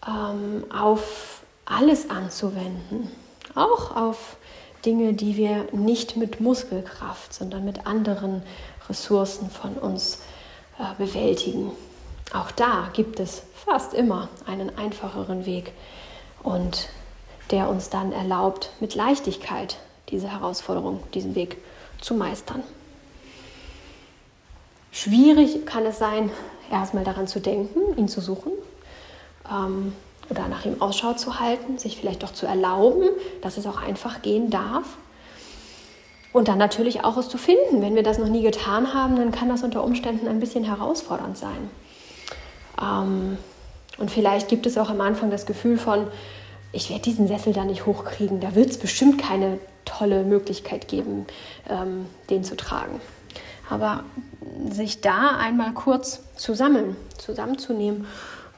ähm, 0.07 0.65
auf 0.73 1.43
alles 1.65 2.11
anzuwenden. 2.11 3.11
Auch 3.55 3.95
auf 3.97 4.37
Dinge, 4.85 5.13
die 5.13 5.37
wir 5.37 5.67
nicht 5.73 6.17
mit 6.17 6.41
Muskelkraft, 6.41 7.35
sondern 7.35 7.65
mit 7.65 7.87
anderen 7.87 8.43
Ressourcen 8.89 9.51
von 9.51 9.75
uns 9.75 10.23
äh, 10.79 10.95
bewältigen. 10.99 11.73
Auch 12.33 12.51
da 12.53 12.89
gibt 12.93 13.19
es 13.19 13.43
fast 13.65 13.93
immer 13.93 14.29
einen 14.47 14.77
einfacheren 14.79 15.47
Weg 15.47 15.73
und 16.43 16.89
der 17.51 17.69
uns 17.69 17.91
dann 17.91 18.13
erlaubt, 18.13 18.71
mit 18.81 18.95
Leichtigkeit 18.95 19.79
diese 20.11 20.29
Herausforderung, 20.31 21.03
diesen 21.15 21.35
Weg 21.35 21.59
zu 22.01 22.15
meistern. 22.15 22.63
Schwierig 24.93 25.67
kann 25.67 25.87
es 25.87 25.99
sein, 25.99 26.31
erstmal 26.71 27.05
daran 27.05 27.27
zu 27.27 27.41
denken, 27.41 27.97
ihn 27.97 28.09
zu 28.09 28.21
suchen 28.21 28.53
ähm, 29.51 29.93
oder 30.29 30.49
nach 30.49 30.65
ihm 30.65 30.81
Ausschau 30.81 31.15
zu 31.15 31.41
halten, 31.41 31.79
sich 31.79 31.97
vielleicht 31.97 32.23
doch 32.23 32.33
zu 32.33 32.47
erlauben, 32.47 33.09
dass 33.41 33.57
es 33.57 33.67
auch 33.67 33.81
einfach 33.81 34.23
gehen 34.23 34.51
darf. 34.51 34.87
Und 36.33 36.47
dann 36.47 36.59
natürlich 36.59 37.03
auch 37.03 37.17
es 37.17 37.29
zu 37.29 37.39
finden. 37.39 37.83
Wenn 37.83 37.97
wir 37.97 38.05
das 38.05 38.19
noch 38.19 38.29
nie 38.29 38.43
getan 38.43 38.95
haben, 38.95 39.17
dann 39.17 39.33
kann 39.33 39.49
das 39.49 39.65
unter 39.65 39.83
Umständen 39.83 40.29
ein 40.29 40.39
bisschen 40.39 40.63
herausfordernd 40.63 41.37
sein. 41.37 41.71
Ähm, 42.81 43.39
und 43.99 44.11
vielleicht 44.11 44.49
gibt 44.49 44.67
es 44.67 44.79
auch 44.79 44.91
am 44.91 45.01
Anfang 45.01 45.31
das 45.31 45.47
Gefühl 45.47 45.79
von, 45.79 46.07
ich 46.73 46.89
werde 46.89 47.03
diesen 47.03 47.27
Sessel 47.27 47.53
da 47.53 47.65
nicht 47.65 47.87
hochkriegen. 47.87 48.41
Da 48.41 48.55
wird 48.55 48.71
es 48.71 48.79
bestimmt 48.79 49.21
keine 49.21 49.59
tolle 49.85 50.25
Möglichkeit 50.25 50.89
geben, 50.89 51.27
ähm, 51.69 52.07
den 52.31 52.45
zu 52.45 52.57
tragen. 52.57 53.01
Aber 53.69 54.05
sich 54.71 55.01
da 55.01 55.37
einmal 55.37 55.73
kurz 55.73 56.23
zu 56.37 56.55
sammeln, 56.55 56.97
zusammenzunehmen, 57.19 58.07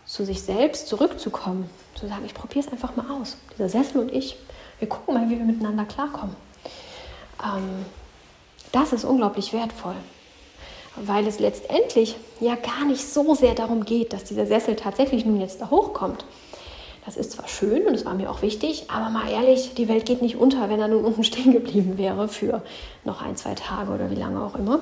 zu 0.06 0.24
sich 0.24 0.42
selbst 0.42 0.88
zurückzukommen, 0.88 1.68
zu 1.94 2.06
sagen, 2.06 2.24
ich 2.24 2.34
probiere 2.34 2.66
es 2.66 2.72
einfach 2.72 2.96
mal 2.96 3.10
aus. 3.10 3.36
Dieser 3.54 3.68
Sessel 3.68 4.00
und 4.00 4.12
ich, 4.12 4.36
wir 4.78 4.88
gucken 4.88 5.14
mal, 5.14 5.28
wie 5.28 5.38
wir 5.38 5.44
miteinander 5.44 5.84
klarkommen. 5.84 6.36
Ähm, 7.42 7.84
das 8.72 8.92
ist 8.92 9.04
unglaublich 9.04 9.52
wertvoll 9.52 9.96
weil 10.96 11.26
es 11.26 11.38
letztendlich 11.38 12.16
ja 12.40 12.54
gar 12.54 12.84
nicht 12.84 13.06
so 13.06 13.34
sehr 13.34 13.54
darum 13.54 13.84
geht, 13.84 14.12
dass 14.12 14.24
dieser 14.24 14.46
Sessel 14.46 14.76
tatsächlich 14.76 15.24
nun 15.24 15.40
jetzt 15.40 15.60
da 15.60 15.70
hochkommt. 15.70 16.24
Das 17.04 17.16
ist 17.16 17.32
zwar 17.32 17.48
schön 17.48 17.86
und 17.86 17.94
es 17.94 18.04
war 18.04 18.14
mir 18.14 18.30
auch 18.30 18.42
wichtig, 18.42 18.84
aber 18.88 19.10
mal 19.10 19.28
ehrlich, 19.28 19.74
die 19.74 19.88
Welt 19.88 20.06
geht 20.06 20.22
nicht 20.22 20.36
unter, 20.36 20.68
wenn 20.68 20.80
er 20.80 20.88
nun 20.88 21.04
unten 21.04 21.24
stehen 21.24 21.52
geblieben 21.52 21.98
wäre 21.98 22.28
für 22.28 22.62
noch 23.04 23.22
ein, 23.22 23.36
zwei 23.36 23.54
Tage 23.54 23.92
oder 23.92 24.10
wie 24.10 24.16
lange 24.16 24.42
auch 24.42 24.54
immer. 24.54 24.80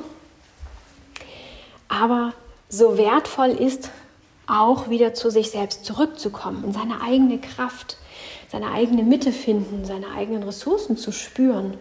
Aber 1.89 2.33
so 2.69 2.99
wertvoll 2.99 3.51
ist, 3.51 3.91
auch 4.47 4.89
wieder 4.89 5.15
zu 5.15 5.31
sich 5.31 5.51
selbst 5.51 5.85
zurückzukommen, 5.85 6.65
in 6.65 6.73
seine 6.73 7.01
eigene 7.03 7.39
Kraft, 7.39 7.97
seine 8.51 8.73
eigene 8.73 9.05
Mitte 9.05 9.33
finden, 9.33 9.85
seine 9.85 10.09
eigenen 10.11 10.43
Ressourcen 10.43 10.97
zu 10.97 11.13
spüren 11.13 11.75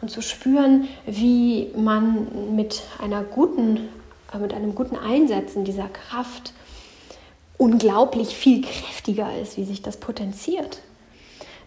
und 0.00 0.10
zu 0.10 0.22
spüren, 0.22 0.88
wie 1.06 1.70
man 1.76 2.56
mit 2.56 2.82
einer 2.98 3.22
guten, 3.22 3.88
äh, 4.32 4.38
mit 4.38 4.52
einem 4.52 4.74
guten 4.74 4.96
Einsetzen 4.96 5.64
dieser 5.64 5.88
Kraft 5.88 6.52
unglaublich 7.58 8.36
viel 8.36 8.62
kräftiger 8.62 9.38
ist, 9.40 9.56
wie 9.56 9.64
sich 9.64 9.82
das 9.82 9.98
potenziert. 9.98 10.80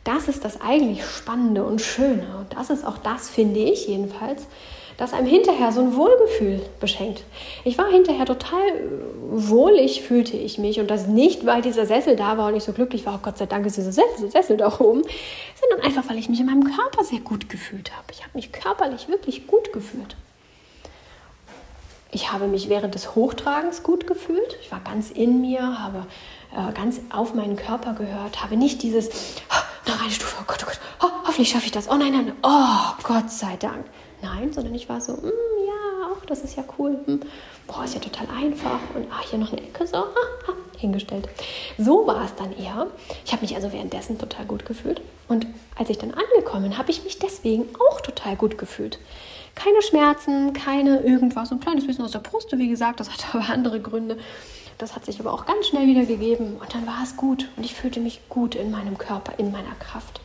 Das 0.04 0.28
ist 0.28 0.44
das 0.44 0.62
eigentlich 0.62 1.06
Spannende 1.06 1.64
und 1.64 1.82
Schöne. 1.82 2.38
Und 2.40 2.54
das 2.56 2.70
ist 2.70 2.86
auch 2.86 2.98
das, 2.98 3.30
finde 3.30 3.60
ich 3.60 3.88
jedenfalls, 3.88 4.46
das 5.00 5.14
einem 5.14 5.28
hinterher 5.28 5.72
so 5.72 5.80
ein 5.80 5.96
Wohlgefühl 5.96 6.62
beschenkt. 6.82 7.24
Ich 7.64 7.78
war 7.78 7.90
hinterher 7.90 8.26
total 8.26 8.60
wohlig, 9.32 10.02
fühlte 10.02 10.36
ich 10.36 10.58
mich. 10.58 10.82
Und 10.82 10.92
das 10.92 11.08
nicht, 11.08 11.46
weil 11.46 11.62
dieser 11.62 11.86
Sessel 11.86 12.18
da 12.18 12.38
war 12.38 12.50
und 12.50 12.58
ich 12.58 12.66
so 12.66 12.74
glücklich 12.74 13.06
war, 13.06 13.16
oh 13.16 13.20
Gott 13.22 13.38
sei 13.38 13.46
Dank 13.46 13.66
ist 13.66 13.78
dieser 13.78 13.94
Sessel, 13.94 14.30
Sessel 14.30 14.58
da 14.58 14.78
oben, 14.78 15.02
sondern 15.62 15.88
einfach, 15.88 16.10
weil 16.10 16.18
ich 16.18 16.28
mich 16.28 16.42
in 16.42 16.48
meinem 16.48 16.66
Körper 16.66 17.06
sehr 17.06 17.22
gut 17.22 17.48
gefühlt 17.48 17.96
habe. 17.96 18.08
Ich 18.12 18.24
habe 18.24 18.32
mich 18.34 18.52
körperlich 18.52 19.08
wirklich 19.08 19.48
gut 19.48 19.72
gefühlt. 19.72 20.18
Ich 22.12 22.34
habe 22.34 22.48
mich 22.48 22.68
während 22.68 22.94
des 22.94 23.16
Hochtragens 23.16 23.84
gut 23.84 24.06
gefühlt. 24.06 24.58
Ich 24.62 24.70
war 24.70 24.82
ganz 24.82 25.12
in 25.12 25.40
mir, 25.40 25.80
habe 25.80 26.08
äh, 26.52 26.74
ganz 26.74 27.00
auf 27.10 27.34
meinen 27.34 27.56
Körper 27.56 27.94
gehört, 27.94 28.44
habe 28.44 28.58
nicht 28.58 28.84
dieses, 28.84 29.10
oh, 29.50 29.90
noch 29.90 30.02
eine 30.02 30.12
Stufe, 30.12 30.36
oh 30.42 30.44
Gott, 30.46 30.60
oh 30.64 30.66
Gott, 30.66 30.80
oh, 31.04 31.26
hoffentlich 31.26 31.52
schaffe 31.52 31.68
ich 31.68 31.72
das. 31.72 31.90
Oh 31.90 31.96
nein, 31.96 32.12
nein, 32.12 32.34
oh 32.44 33.02
Gott 33.04 33.32
sei 33.32 33.56
Dank. 33.56 33.86
Nein, 34.22 34.52
sondern 34.54 34.76
ich 34.76 34.90
war 34.90 35.00
so, 35.02 35.14
mm, 35.14 35.32
ja, 35.68 36.12
auch 36.12 36.26
das 36.26 36.42
ist 36.42 36.56
ja 36.56 36.64
cool. 36.78 37.00
Hm, 37.06 37.22
boah, 37.68 37.84
ist 37.84 37.94
ja 37.94 38.02
total 38.02 38.28
einfach. 38.36 38.80
Und 38.96 39.08
ach, 39.12 39.24
hier 39.30 39.40
noch 39.40 39.52
eine 39.52 39.62
Ecke, 39.62 39.88
so, 39.88 39.98
ha, 39.98 40.06
ha, 40.48 40.54
hingestellt. 40.78 41.28
So 41.78 42.06
war 42.08 42.26
es 42.26 42.36
dann 42.36 42.56
eher. 42.58 42.88
Ich 43.26 43.32
habe 43.32 43.42
mich 43.42 43.56
also 43.56 43.72
währenddessen 43.72 44.18
total 44.18 44.46
gut 44.46 44.66
gefühlt. 44.66 45.02
Und 45.28 45.48
als 45.78 45.90
ich 45.90 45.98
dann 45.98 46.14
angekommen 46.14 46.78
habe 46.78 46.92
ich 46.92 47.04
mich 47.04 47.20
deswegen 47.20 47.66
auch 47.90 48.02
total 48.02 48.36
gut 48.36 48.58
gefühlt. 48.58 49.00
Keine 49.56 49.82
Schmerzen, 49.82 50.54
keine 50.54 51.02
irgendwas, 51.02 51.52
ein 51.52 51.60
kleines 51.60 51.86
bisschen 51.86 52.06
aus 52.06 52.12
der 52.12 52.20
Brust, 52.20 52.52
wie 52.58 52.70
gesagt, 52.70 53.00
das 53.00 53.10
hatte 53.10 53.26
aber 53.38 53.50
andere 53.50 53.80
Gründe. 53.80 54.18
Das 54.78 54.96
hat 54.96 55.04
sich 55.06 55.20
aber 55.20 55.34
auch 55.34 55.46
ganz 55.46 55.68
schnell 55.68 55.88
wieder 55.88 56.06
gegeben 56.06 56.56
und 56.58 56.74
dann 56.74 56.88
war 56.88 57.04
es 57.04 57.18
gut 57.18 57.50
und 57.58 57.66
ich 57.66 57.76
fühlte 57.76 58.00
mich 58.00 58.22
gut 58.30 58.56
in 58.56 58.72
meinem 58.72 58.98
Körper, 58.98 59.34
in 59.38 59.52
meiner 59.52 59.76
Kraft. 59.78 60.22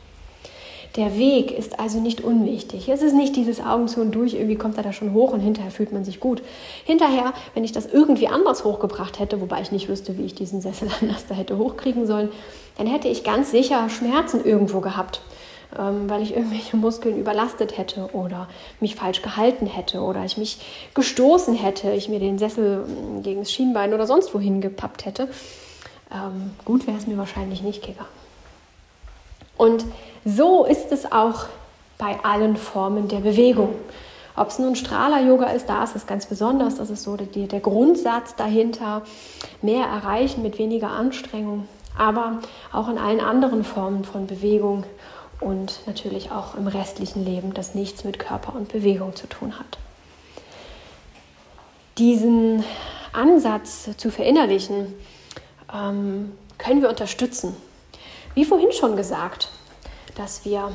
Der 0.96 1.18
Weg 1.18 1.50
ist 1.50 1.80
also 1.80 1.98
nicht 1.98 2.20
unwichtig. 2.20 2.88
Es 2.88 3.02
ist 3.02 3.14
nicht 3.14 3.34
dieses 3.34 3.60
Augen 3.60 3.88
zu 3.88 4.00
und 4.00 4.14
durch, 4.14 4.34
irgendwie 4.34 4.54
kommt 4.54 4.76
er 4.76 4.84
da 4.84 4.92
schon 4.92 5.12
hoch 5.12 5.32
und 5.32 5.40
hinterher 5.40 5.72
fühlt 5.72 5.92
man 5.92 6.04
sich 6.04 6.20
gut. 6.20 6.40
Hinterher, 6.84 7.32
wenn 7.54 7.64
ich 7.64 7.72
das 7.72 7.86
irgendwie 7.86 8.28
anders 8.28 8.64
hochgebracht 8.64 9.18
hätte, 9.18 9.40
wobei 9.40 9.60
ich 9.60 9.72
nicht 9.72 9.88
wüsste, 9.88 10.16
wie 10.18 10.24
ich 10.24 10.36
diesen 10.36 10.60
Sessel 10.60 10.88
anders 11.00 11.26
da 11.28 11.34
hätte 11.34 11.58
hochkriegen 11.58 12.06
sollen, 12.06 12.28
dann 12.78 12.86
hätte 12.86 13.08
ich 13.08 13.24
ganz 13.24 13.50
sicher 13.50 13.88
Schmerzen 13.88 14.44
irgendwo 14.44 14.78
gehabt, 14.78 15.20
ähm, 15.76 16.08
weil 16.08 16.22
ich 16.22 16.36
irgendwelche 16.36 16.76
Muskeln 16.76 17.18
überlastet 17.18 17.76
hätte 17.76 18.10
oder 18.12 18.48
mich 18.78 18.94
falsch 18.94 19.20
gehalten 19.20 19.66
hätte 19.66 20.00
oder 20.00 20.24
ich 20.24 20.36
mich 20.36 20.60
gestoßen 20.94 21.54
hätte, 21.54 21.90
ich 21.90 22.08
mir 22.08 22.20
den 22.20 22.38
Sessel 22.38 22.84
mm, 22.84 23.22
gegen 23.22 23.40
das 23.40 23.50
Schienbein 23.50 23.94
oder 23.94 24.06
sonst 24.06 24.32
wohin 24.32 24.60
gepappt 24.60 25.06
hätte. 25.06 25.28
ähm, 26.12 26.52
gut 26.64 26.86
wäre 26.86 26.98
es 26.98 27.08
mir 27.08 27.18
wahrscheinlich 27.18 27.62
nicht 27.62 27.82
gegangen. 27.84 28.23
Und 29.56 29.84
so 30.24 30.64
ist 30.64 30.90
es 30.92 31.10
auch 31.10 31.46
bei 31.98 32.18
allen 32.24 32.56
Formen 32.56 33.08
der 33.08 33.18
Bewegung. 33.18 33.74
Ob 34.36 34.48
es 34.48 34.58
nun 34.58 34.74
Strahler-Yoga 34.74 35.46
ist, 35.50 35.68
da 35.68 35.84
ist 35.84 35.94
es 35.94 36.06
ganz 36.06 36.26
besonders. 36.26 36.76
Das 36.76 36.90
ist 36.90 37.04
so 37.04 37.16
der, 37.16 37.46
der 37.46 37.60
Grundsatz 37.60 38.34
dahinter. 38.34 39.02
Mehr 39.62 39.86
erreichen 39.86 40.42
mit 40.42 40.58
weniger 40.58 40.90
Anstrengung. 40.90 41.68
Aber 41.96 42.40
auch 42.72 42.88
in 42.88 42.98
allen 42.98 43.20
anderen 43.20 43.62
Formen 43.62 44.04
von 44.04 44.26
Bewegung 44.26 44.84
und 45.40 45.80
natürlich 45.86 46.32
auch 46.32 46.56
im 46.56 46.66
restlichen 46.66 47.24
Leben, 47.24 47.54
das 47.54 47.74
nichts 47.74 48.02
mit 48.02 48.18
Körper 48.18 48.54
und 48.56 48.72
Bewegung 48.72 49.14
zu 49.14 49.28
tun 49.28 49.58
hat. 49.58 49.78
Diesen 51.98 52.64
Ansatz 53.12 53.90
zu 53.96 54.10
verinnerlichen, 54.10 54.92
ähm, 55.72 56.32
können 56.58 56.82
wir 56.82 56.88
unterstützen. 56.88 57.54
Wie 58.34 58.44
vorhin 58.44 58.72
schon 58.72 58.96
gesagt, 58.96 59.48
dass 60.16 60.44
wir 60.44 60.70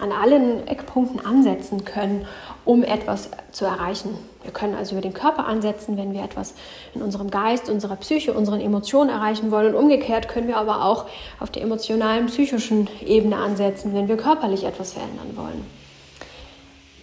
an 0.00 0.12
allen 0.12 0.66
Eckpunkten 0.66 1.24
ansetzen 1.24 1.84
können, 1.84 2.26
um 2.64 2.82
etwas 2.82 3.30
zu 3.50 3.64
erreichen. 3.64 4.16
Wir 4.42 4.52
können 4.52 4.74
also 4.74 4.92
über 4.92 5.02
den 5.02 5.12
Körper 5.12 5.46
ansetzen, 5.46 5.96
wenn 5.96 6.12
wir 6.12 6.22
etwas 6.22 6.54
in 6.94 7.02
unserem 7.02 7.30
Geist, 7.30 7.68
unserer 7.68 7.96
Psyche, 7.96 8.32
unseren 8.32 8.60
Emotionen 8.60 9.10
erreichen 9.10 9.50
wollen. 9.50 9.74
Und 9.74 9.82
umgekehrt 9.82 10.28
können 10.28 10.48
wir 10.48 10.56
aber 10.56 10.84
auch 10.84 11.06
auf 11.40 11.50
der 11.50 11.62
emotionalen, 11.62 12.26
psychischen 12.26 12.88
Ebene 13.04 13.36
ansetzen, 13.36 13.94
wenn 13.94 14.08
wir 14.08 14.16
körperlich 14.16 14.64
etwas 14.64 14.92
verändern 14.92 15.36
wollen. 15.36 15.66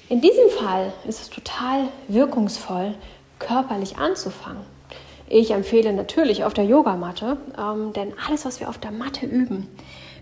In 0.08 0.22
diesem 0.22 0.50
Fall 0.50 0.94
ist 1.08 1.22
es 1.22 1.30
total 1.30 1.88
wirkungsvoll, 2.08 2.94
körperlich 3.40 3.98
anzufangen. 3.98 4.75
Ich 5.28 5.52
empfehle 5.52 5.92
natürlich 5.92 6.44
auf 6.44 6.54
der 6.54 6.66
Yogamatte, 6.66 7.38
ähm, 7.58 7.94
denn 7.94 8.14
alles, 8.28 8.46
was 8.46 8.60
wir 8.60 8.70
auf 8.70 8.78
der 8.78 8.92
Matte 8.92 9.26
üben, 9.26 9.68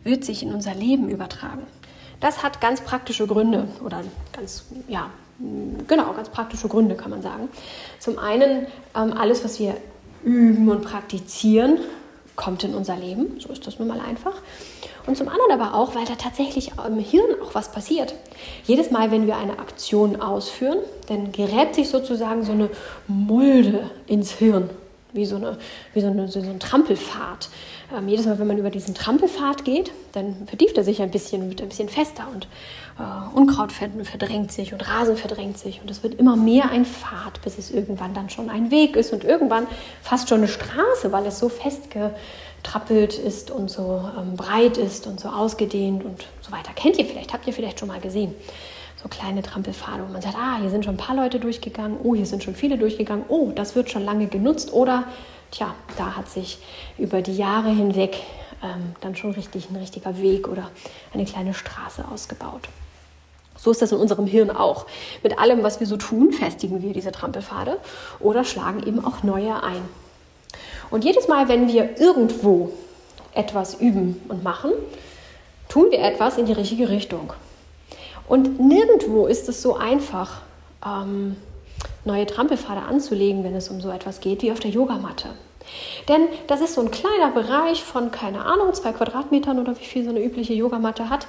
wird 0.04 0.24
sich 0.24 0.44
in 0.44 0.54
unser 0.54 0.74
Leben 0.74 1.10
übertragen. 1.10 1.64
Das 2.20 2.42
hat 2.42 2.62
ganz 2.62 2.82
praktische 2.82 3.28
Gründe 3.28 3.68
oder 3.86 4.02
ganz, 4.32 4.66
ja, 4.88 5.10
genau, 5.88 6.14
ganz 6.14 6.30
praktische 6.30 6.70
Gründe 6.70 6.96
kann 6.96 7.12
man 7.12 7.22
sagen. 7.22 7.50
Zum 8.00 8.18
einen, 8.18 8.68
ähm, 8.96 9.14
alles, 9.14 9.44
was 9.44 9.60
wir 9.60 9.76
üben 10.24 10.70
und 10.70 10.84
praktizieren, 10.84 11.80
kommt 12.38 12.64
in 12.64 12.74
unser 12.74 12.96
Leben. 12.96 13.40
So 13.40 13.50
ist 13.50 13.68
das 13.68 13.80
nun 13.80 13.90
mal 13.90 14.00
einfach. 14.00 14.36
Und 15.06 15.18
zum 15.18 15.28
anderen 15.28 15.52
aber 15.52 15.76
auch, 15.76 15.96
weil 15.96 16.06
da 16.06 16.16
tatsächlich 16.16 16.72
im 16.88 16.98
Hirn 16.98 17.36
auch 17.44 17.54
was 17.54 17.74
passiert. 17.74 18.16
Jedes 18.64 18.90
Mal, 18.90 19.12
wenn 19.12 19.28
wir 19.28 19.36
eine 19.36 19.60
Aktion 19.60 20.22
ausführen, 20.22 20.78
dann 21.10 21.34
gerät 21.34 21.76
sich 21.76 21.90
sozusagen 21.90 22.44
so 22.44 22.54
eine 22.54 22.70
Mulde 23.08 23.90
ins 24.08 24.32
Hirn 24.32 24.70
wie 25.14 25.26
so, 25.26 25.36
eine, 25.36 25.58
wie 25.94 26.02
so, 26.02 26.08
eine, 26.08 26.28
so 26.28 26.40
ein 26.40 26.60
Trampelpfad. 26.60 27.50
Ähm, 27.96 28.08
jedes 28.08 28.26
Mal, 28.26 28.40
wenn 28.40 28.48
man 28.48 28.58
über 28.58 28.70
diesen 28.70 28.96
Trampelpfad 28.96 29.64
geht, 29.64 29.92
dann 30.12 30.48
vertieft 30.48 30.78
er 30.78 30.84
sich 30.84 31.02
ein 31.02 31.12
bisschen, 31.12 31.50
wird 31.50 31.62
ein 31.62 31.70
bisschen 31.70 31.90
fester 31.90 32.28
und 32.34 32.48
äh, 33.00 33.36
Unkraut 33.38 33.72
verdrängt 33.72 34.52
sich 34.52 34.74
und 34.74 34.88
Rasen 34.88 35.16
verdrängt 35.16 35.58
sich 35.58 35.82
und 35.82 35.90
es 35.90 36.04
wird 36.04 36.16
immer 36.16 36.36
mehr 36.36 36.70
ein 36.72 36.86
Pfad, 36.86 37.42
bis 37.44 37.58
es 37.58 37.72
irgendwann 37.72 38.14
dann 38.14 38.30
schon 38.30 38.50
ein 38.50 38.72
Weg 38.72 38.96
ist 38.96 39.14
und 39.14 39.24
irgendwann 39.24 39.68
fast 40.02 40.30
schon 40.30 40.40
eine 40.40 40.48
Straße, 40.48 41.12
weil 41.12 41.26
es 41.26 41.40
so 41.40 41.50
festgetrappelt 41.50 43.18
ist 43.18 43.52
und 43.52 43.70
so 43.70 44.10
ähm, 44.18 44.36
breit 44.36 44.78
ist 44.78 45.08
und 45.08 45.20
so 45.20 45.30
ausgedehnt 45.30 46.04
und 46.04 46.26
so 46.42 46.52
weiter. 46.52 46.72
Kennt 46.76 46.98
ihr 46.98 47.06
vielleicht, 47.06 47.34
habt 47.34 47.48
ihr 47.48 47.54
vielleicht 47.54 47.80
schon 47.80 47.88
mal 47.88 48.00
gesehen 48.00 48.34
so 49.04 49.10
kleine 49.10 49.42
Trampelpfade, 49.42 50.04
wo 50.08 50.12
man 50.12 50.22
sagt, 50.22 50.36
ah, 50.38 50.58
hier 50.62 50.70
sind 50.70 50.86
schon 50.86 50.96
ein 50.96 50.98
paar 50.98 51.16
Leute 51.16 51.40
durchgegangen, 51.40 51.98
oh, 52.02 52.16
hier 52.16 52.26
sind 52.26 52.42
schon 52.42 52.56
viele 52.56 52.78
durchgegangen, 52.78 53.26
oh, 53.28 53.52
das 53.54 53.76
wird 53.76 53.92
schon 53.92 54.06
lange 54.06 54.28
genutzt 54.28 54.72
oder, 54.72 55.04
tja, 55.52 55.76
da 55.98 56.16
hat 56.16 56.30
sich 56.30 56.60
über 56.98 57.22
die 57.22 57.36
Jahre 57.36 57.70
hinweg 57.70 58.16
ähm, 58.64 58.96
dann 59.02 59.16
schon 59.16 59.32
richtig 59.32 59.70
ein 59.70 59.76
richtiger 59.76 60.18
Weg 60.20 60.48
oder 60.48 60.72
eine 61.14 61.26
kleine 61.26 61.54
Straße 61.54 62.06
ausgebaut. 62.10 62.70
So 63.58 63.72
ist 63.72 63.82
das 63.82 63.92
in 63.92 63.98
unserem 63.98 64.26
Hirn 64.26 64.50
auch. 64.50 64.88
Mit 65.22 65.38
allem, 65.38 65.64
was 65.64 65.80
wir 65.80 65.88
so 65.88 65.98
tun, 65.98 66.32
festigen 66.32 66.82
wir 66.82 66.94
diese 66.94 67.12
Trampelpfade 67.12 67.78
oder 68.20 68.46
schlagen 68.46 68.84
eben 68.88 69.04
auch 69.04 69.22
neue 69.24 69.62
ein. 69.64 69.82
Und 70.90 71.04
jedes 71.04 71.28
Mal, 71.28 71.50
wenn 71.50 71.68
wir 71.68 72.00
irgendwo 72.00 72.72
etwas 73.34 73.76
üben 73.76 74.22
und 74.30 74.44
machen, 74.44 74.72
tun 75.68 75.88
wir 75.92 76.00
etwas 76.00 76.38
in 76.38 76.46
die 76.46 76.54
richtige 76.54 76.90
Richtung. 76.90 77.34
Und 78.28 78.60
nirgendwo 78.60 79.28
ist 79.28 79.50
es 79.50 79.62
so 79.62 79.76
einfach, 79.76 80.42
ähm, 80.86 81.36
neue 82.06 82.26
Trampelpfade 82.26 82.82
anzulegen, 82.82 83.44
wenn 83.44 83.56
es 83.56 83.70
um 83.70 83.82
so 83.82 83.90
etwas 83.90 84.20
geht, 84.20 84.42
wie 84.42 84.52
auf 84.52 84.60
der 84.60 84.72
Yogamatte. 84.72 85.30
Denn 86.08 86.28
das 86.48 86.62
ist 86.62 86.74
so 86.74 86.82
ein 86.82 86.92
kleiner 86.92 87.32
Bereich 87.32 87.84
von, 87.84 88.12
keine 88.12 88.46
Ahnung, 88.46 88.74
zwei 88.74 88.92
Quadratmetern 88.92 89.60
oder 89.60 89.80
wie 89.80 89.86
viel 89.86 90.04
so 90.04 90.10
eine 90.10 90.24
übliche 90.24 90.54
Yogamatte 90.54 91.10
hat. 91.10 91.28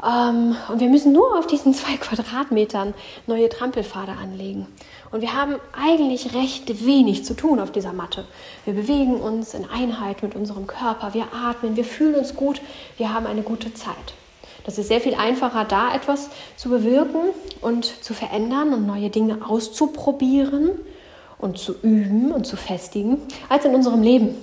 Ähm, 0.00 0.54
und 0.68 0.78
wir 0.80 0.88
müssen 0.88 1.12
nur 1.12 1.36
auf 1.36 1.46
diesen 1.46 1.74
zwei 1.74 1.96
Quadratmetern 1.96 2.94
neue 3.26 3.48
Trampelpfade 3.48 4.12
anlegen. 4.12 4.66
Und 5.10 5.22
wir 5.22 5.34
haben 5.34 5.56
eigentlich 5.72 6.34
recht 6.34 6.86
wenig 6.86 7.24
zu 7.24 7.34
tun 7.34 7.58
auf 7.58 7.72
dieser 7.72 7.92
Matte. 7.92 8.24
Wir 8.64 8.74
bewegen 8.74 9.16
uns 9.16 9.54
in 9.54 9.68
Einheit 9.68 10.22
mit 10.22 10.36
unserem 10.36 10.66
Körper, 10.66 11.14
wir 11.14 11.26
atmen, 11.32 11.76
wir 11.76 11.84
fühlen 11.84 12.14
uns 12.14 12.36
gut, 12.36 12.60
wir 12.98 13.12
haben 13.12 13.26
eine 13.26 13.42
gute 13.42 13.74
Zeit. 13.74 14.14
Das 14.68 14.76
ist 14.76 14.88
sehr 14.88 15.00
viel 15.00 15.14
einfacher, 15.14 15.64
da 15.64 15.94
etwas 15.94 16.28
zu 16.58 16.68
bewirken 16.68 17.30
und 17.62 17.86
zu 17.86 18.12
verändern 18.12 18.74
und 18.74 18.86
neue 18.86 19.08
Dinge 19.08 19.38
auszuprobieren 19.48 20.72
und 21.38 21.56
zu 21.56 21.74
üben 21.80 22.32
und 22.32 22.46
zu 22.46 22.58
festigen, 22.58 23.16
als 23.48 23.64
in 23.64 23.74
unserem 23.74 24.02
Leben, 24.02 24.34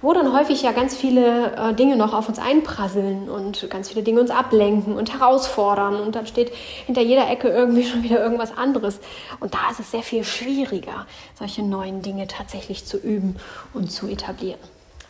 wo 0.00 0.14
dann 0.14 0.32
häufig 0.32 0.62
ja 0.62 0.72
ganz 0.72 0.96
viele 0.96 1.52
äh, 1.56 1.74
Dinge 1.74 1.96
noch 1.96 2.14
auf 2.14 2.26
uns 2.26 2.38
einprasseln 2.38 3.28
und 3.28 3.68
ganz 3.68 3.90
viele 3.90 4.02
Dinge 4.02 4.22
uns 4.22 4.30
ablenken 4.30 4.96
und 4.96 5.12
herausfordern 5.12 5.96
und 5.96 6.14
dann 6.14 6.26
steht 6.26 6.54
hinter 6.86 7.02
jeder 7.02 7.28
Ecke 7.28 7.48
irgendwie 7.48 7.84
schon 7.86 8.02
wieder 8.02 8.18
irgendwas 8.18 8.56
anderes. 8.56 8.98
Und 9.40 9.52
da 9.52 9.70
ist 9.70 9.80
es 9.80 9.90
sehr 9.90 10.02
viel 10.02 10.24
schwieriger, 10.24 11.04
solche 11.38 11.62
neuen 11.62 12.00
Dinge 12.00 12.26
tatsächlich 12.28 12.86
zu 12.86 12.96
üben 12.96 13.36
und 13.74 13.92
zu 13.92 14.08
etablieren. 14.08 14.60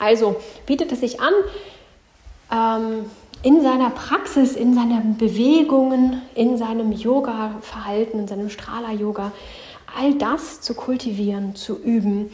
Also 0.00 0.34
bietet 0.66 0.90
es 0.90 0.98
sich 0.98 1.20
an, 1.20 1.34
ähm, 2.50 3.10
in 3.42 3.62
seiner 3.62 3.90
Praxis, 3.90 4.56
in 4.56 4.74
seinen 4.74 5.16
Bewegungen, 5.16 6.22
in 6.34 6.58
seinem 6.58 6.92
Yoga-Verhalten, 6.92 8.20
in 8.20 8.28
seinem 8.28 8.50
Strahler-Yoga, 8.50 9.32
all 9.96 10.14
das 10.14 10.60
zu 10.60 10.74
kultivieren, 10.74 11.54
zu 11.54 11.78
üben, 11.78 12.30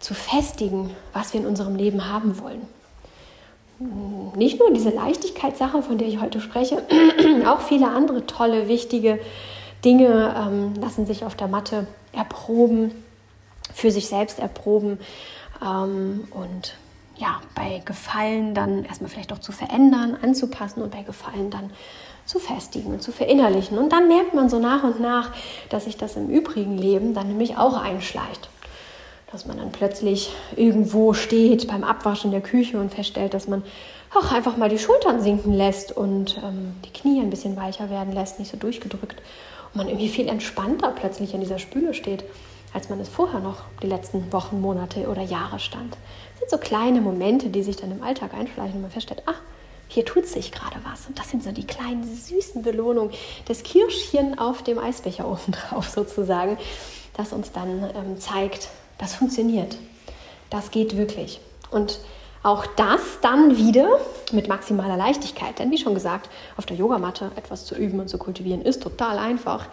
zu 0.00 0.14
festigen, 0.14 0.90
was 1.12 1.32
wir 1.32 1.40
in 1.40 1.46
unserem 1.46 1.76
Leben 1.76 2.10
haben 2.10 2.40
wollen. 2.40 2.62
Nicht 4.36 4.58
nur 4.58 4.72
diese 4.72 4.90
Leichtigkeitssache, 4.90 5.82
von 5.82 5.96
der 5.96 6.08
ich 6.08 6.20
heute 6.20 6.40
spreche, 6.40 6.82
auch 7.46 7.60
viele 7.60 7.88
andere 7.88 8.26
tolle, 8.26 8.68
wichtige 8.68 9.18
Dinge 9.84 10.34
ähm, 10.36 10.74
lassen 10.80 11.06
sich 11.06 11.24
auf 11.24 11.34
der 11.34 11.48
Matte 11.48 11.86
erproben, 12.12 12.90
für 13.72 13.90
sich 13.90 14.08
selbst 14.08 14.38
erproben 14.38 14.98
ähm, 15.64 16.28
und 16.30 16.74
ja, 17.20 17.40
bei 17.54 17.82
Gefallen 17.84 18.54
dann 18.54 18.84
erstmal 18.84 19.10
vielleicht 19.10 19.32
auch 19.32 19.38
zu 19.38 19.52
verändern, 19.52 20.16
anzupassen 20.20 20.82
und 20.82 20.90
bei 20.90 21.02
Gefallen 21.02 21.50
dann 21.50 21.70
zu 22.24 22.38
festigen 22.38 22.92
und 22.92 23.02
zu 23.02 23.12
verinnerlichen. 23.12 23.76
Und 23.76 23.92
dann 23.92 24.08
merkt 24.08 24.34
man 24.34 24.48
so 24.48 24.58
nach 24.58 24.84
und 24.84 25.00
nach, 25.00 25.30
dass 25.68 25.84
sich 25.84 25.96
das 25.96 26.16
im 26.16 26.28
übrigen 26.28 26.78
Leben 26.78 27.12
dann 27.12 27.28
nämlich 27.28 27.58
auch 27.58 27.76
einschleicht. 27.76 28.48
Dass 29.30 29.46
man 29.46 29.58
dann 29.58 29.70
plötzlich 29.70 30.32
irgendwo 30.56 31.12
steht 31.12 31.68
beim 31.68 31.84
Abwaschen 31.84 32.30
der 32.30 32.40
Küche 32.40 32.80
und 32.80 32.94
feststellt, 32.94 33.34
dass 33.34 33.46
man 33.46 33.62
auch 34.14 34.32
einfach 34.32 34.56
mal 34.56 34.70
die 34.70 34.78
Schultern 34.78 35.20
sinken 35.20 35.52
lässt 35.52 35.92
und 35.96 36.40
ähm, 36.42 36.74
die 36.84 36.92
Knie 36.92 37.20
ein 37.20 37.30
bisschen 37.30 37.56
weicher 37.56 37.90
werden 37.90 38.12
lässt, 38.12 38.38
nicht 38.38 38.50
so 38.50 38.56
durchgedrückt. 38.56 39.20
Und 39.72 39.76
man 39.76 39.88
irgendwie 39.88 40.08
viel 40.08 40.28
entspannter 40.28 40.92
plötzlich 40.96 41.34
in 41.34 41.40
dieser 41.40 41.58
Spüle 41.58 41.94
steht 41.94 42.24
als 42.72 42.88
man 42.88 43.00
es 43.00 43.08
vorher 43.08 43.40
noch 43.40 43.64
die 43.82 43.86
letzten 43.86 44.32
Wochen, 44.32 44.60
Monate 44.60 45.08
oder 45.08 45.22
Jahre 45.22 45.58
stand. 45.58 45.96
Sind 46.40 46.50
so 46.50 46.58
kleine 46.58 47.00
Momente, 47.00 47.48
die 47.48 47.62
sich 47.62 47.76
dann 47.76 47.92
im 47.92 48.02
Alltag 48.02 48.34
einschleichen 48.34 48.76
und 48.76 48.82
man 48.82 48.90
feststellt, 48.90 49.22
ach, 49.26 49.40
hier 49.88 50.04
tut 50.04 50.26
sich 50.26 50.52
gerade 50.52 50.76
was. 50.90 51.06
Und 51.06 51.18
das 51.18 51.30
sind 51.30 51.42
so 51.42 51.52
die 51.52 51.66
kleinen 51.66 52.04
süßen 52.04 52.62
Belohnungen, 52.62 53.12
das 53.46 53.62
Kirschchen 53.62 54.38
auf 54.38 54.62
dem 54.62 54.78
Eisbecher 54.78 55.28
oben 55.28 55.52
drauf 55.70 55.88
sozusagen, 55.88 56.58
das 57.14 57.32
uns 57.32 57.52
dann 57.52 57.90
ähm, 57.94 58.18
zeigt, 58.18 58.68
das 58.98 59.14
funktioniert. 59.14 59.76
Das 60.48 60.70
geht 60.70 60.96
wirklich. 60.96 61.40
Und 61.70 62.00
auch 62.42 62.64
das 62.66 63.00
dann 63.20 63.56
wieder 63.58 63.98
mit 64.32 64.48
maximaler 64.48 64.96
Leichtigkeit. 64.96 65.58
Denn 65.58 65.70
wie 65.70 65.78
schon 65.78 65.94
gesagt, 65.94 66.30
auf 66.56 66.64
der 66.64 66.76
Yogamatte 66.76 67.30
etwas 67.36 67.66
zu 67.66 67.74
üben 67.74 68.00
und 68.00 68.08
zu 68.08 68.16
kultivieren 68.16 68.62
ist 68.62 68.82
total 68.82 69.18
einfach 69.18 69.66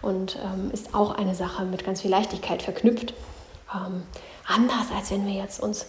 und 0.00 0.38
ähm, 0.42 0.70
ist 0.72 0.94
auch 0.94 1.10
eine 1.10 1.34
Sache 1.34 1.64
mit 1.64 1.84
ganz 1.84 2.00
viel 2.00 2.10
Leichtigkeit 2.10 2.62
verknüpft. 2.62 3.12
Ähm, 3.74 4.04
anders 4.46 4.86
als 4.94 5.10
wenn 5.10 5.26
wir 5.26 5.34
jetzt 5.34 5.60
uns 5.60 5.86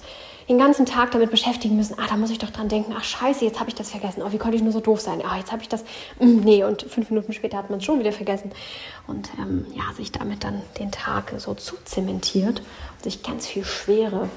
den 0.48 0.58
ganzen 0.60 0.86
Tag 0.86 1.12
damit 1.12 1.32
beschäftigen 1.32 1.76
müssen, 1.76 1.98
ah, 1.98 2.06
da 2.08 2.18
muss 2.18 2.30
ich 2.30 2.38
doch 2.38 2.52
dran 2.52 2.70
denken, 2.70 2.94
ach 2.96 3.04
scheiße, 3.04 3.44
jetzt 3.44 3.60
habe 3.60 3.70
ich 3.70 3.76
das 3.76 3.90
vergessen, 3.90 4.22
oh, 4.24 4.32
wie 4.32 4.38
konnte 4.38 4.56
ich 4.56 4.62
nur 4.62 4.72
so 4.72 4.80
doof 4.80 5.02
sein, 5.02 5.24
ah, 5.26 5.38
jetzt 5.38 5.52
habe 5.52 5.64
ich 5.64 5.70
das, 5.70 5.84
mm, 6.20 6.40
nee, 6.42 6.64
und 6.64 6.84
fünf 6.84 7.10
Minuten 7.10 7.34
später 7.34 7.58
hat 7.58 7.70
man 7.70 7.80
es 7.80 7.86
schon 7.86 8.00
wieder 8.00 8.12
vergessen. 8.12 8.52
Und 9.08 9.30
ähm, 9.40 9.66
ja, 9.74 9.92
sich 9.96 10.12
damit 10.12 10.44
dann 10.44 10.62
den 10.80 10.92
Tag 10.92 11.34
so 11.38 11.56
zuzementiert 11.56 12.60
und 12.60 13.04
sich 13.04 13.24
ganz 13.24 13.48
viel 13.48 13.66
Schwere 13.66 14.30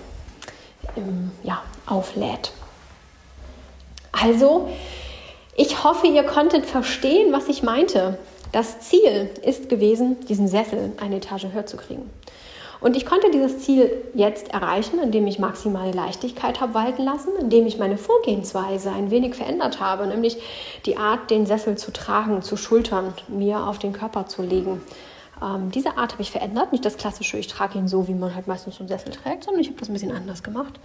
ähm, 0.96 1.30
ja, 1.42 1.62
auflädt. 1.86 2.52
Also, 4.12 4.70
ich 5.56 5.84
hoffe, 5.84 6.06
ihr 6.06 6.22
konntet 6.22 6.64
verstehen, 6.64 7.32
was 7.32 7.48
ich 7.48 7.62
meinte. 7.62 8.18
Das 8.52 8.80
Ziel 8.80 9.30
ist 9.44 9.68
gewesen, 9.68 10.16
diesen 10.26 10.48
Sessel 10.48 10.92
eine 10.98 11.16
Etage 11.16 11.48
höher 11.52 11.66
zu 11.66 11.76
kriegen. 11.76 12.08
Und 12.80 12.96
ich 12.96 13.06
konnte 13.06 13.30
dieses 13.30 13.58
Ziel 13.60 13.90
jetzt 14.14 14.52
erreichen, 14.52 15.00
indem 15.00 15.26
ich 15.26 15.38
maximale 15.38 15.90
Leichtigkeit 15.90 16.60
habe 16.60 16.74
walten 16.74 17.02
lassen, 17.02 17.30
indem 17.40 17.66
ich 17.66 17.78
meine 17.78 17.98
Vorgehensweise 17.98 18.92
ein 18.92 19.10
wenig 19.10 19.34
verändert 19.34 19.80
habe, 19.80 20.06
nämlich 20.06 20.38
die 20.86 20.96
Art, 20.96 21.30
den 21.30 21.44
Sessel 21.44 21.76
zu 21.76 21.92
tragen, 21.92 22.40
zu 22.42 22.56
schultern, 22.56 23.14
mir 23.26 23.66
auf 23.66 23.78
den 23.78 23.92
Körper 23.92 24.26
zu 24.26 24.42
legen. 24.42 24.80
Ähm, 25.42 25.70
diese 25.72 25.96
Art 25.98 26.12
habe 26.12 26.22
ich 26.22 26.30
verändert, 26.30 26.70
nicht 26.70 26.84
das 26.84 26.96
klassische, 26.96 27.36
ich 27.38 27.48
trage 27.48 27.78
ihn 27.78 27.88
so, 27.88 28.06
wie 28.06 28.14
man 28.14 28.34
halt 28.34 28.46
meistens 28.46 28.76
so 28.76 28.80
einen 28.80 28.88
Sessel 28.88 29.12
trägt, 29.12 29.44
sondern 29.44 29.60
ich 29.60 29.68
habe 29.68 29.78
das 29.78 29.88
ein 29.88 29.92
bisschen 29.92 30.12
anders 30.12 30.42
gemacht 30.42 30.78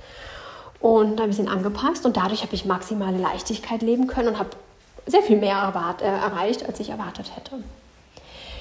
und 0.79 1.21
ein 1.21 1.27
bisschen 1.27 1.47
angepasst 1.47 2.05
und 2.05 2.17
dadurch 2.17 2.41
habe 2.41 2.55
ich 2.55 2.65
maximale 2.65 3.17
Leichtigkeit 3.17 3.81
leben 3.83 4.07
können 4.07 4.29
und 4.29 4.39
habe 4.39 4.49
sehr 5.05 5.21
viel 5.21 5.37
mehr 5.37 5.57
erwart, 5.57 6.01
äh, 6.01 6.05
erreicht, 6.05 6.65
als 6.65 6.79
ich 6.79 6.89
erwartet 6.89 7.35
hätte. 7.35 7.51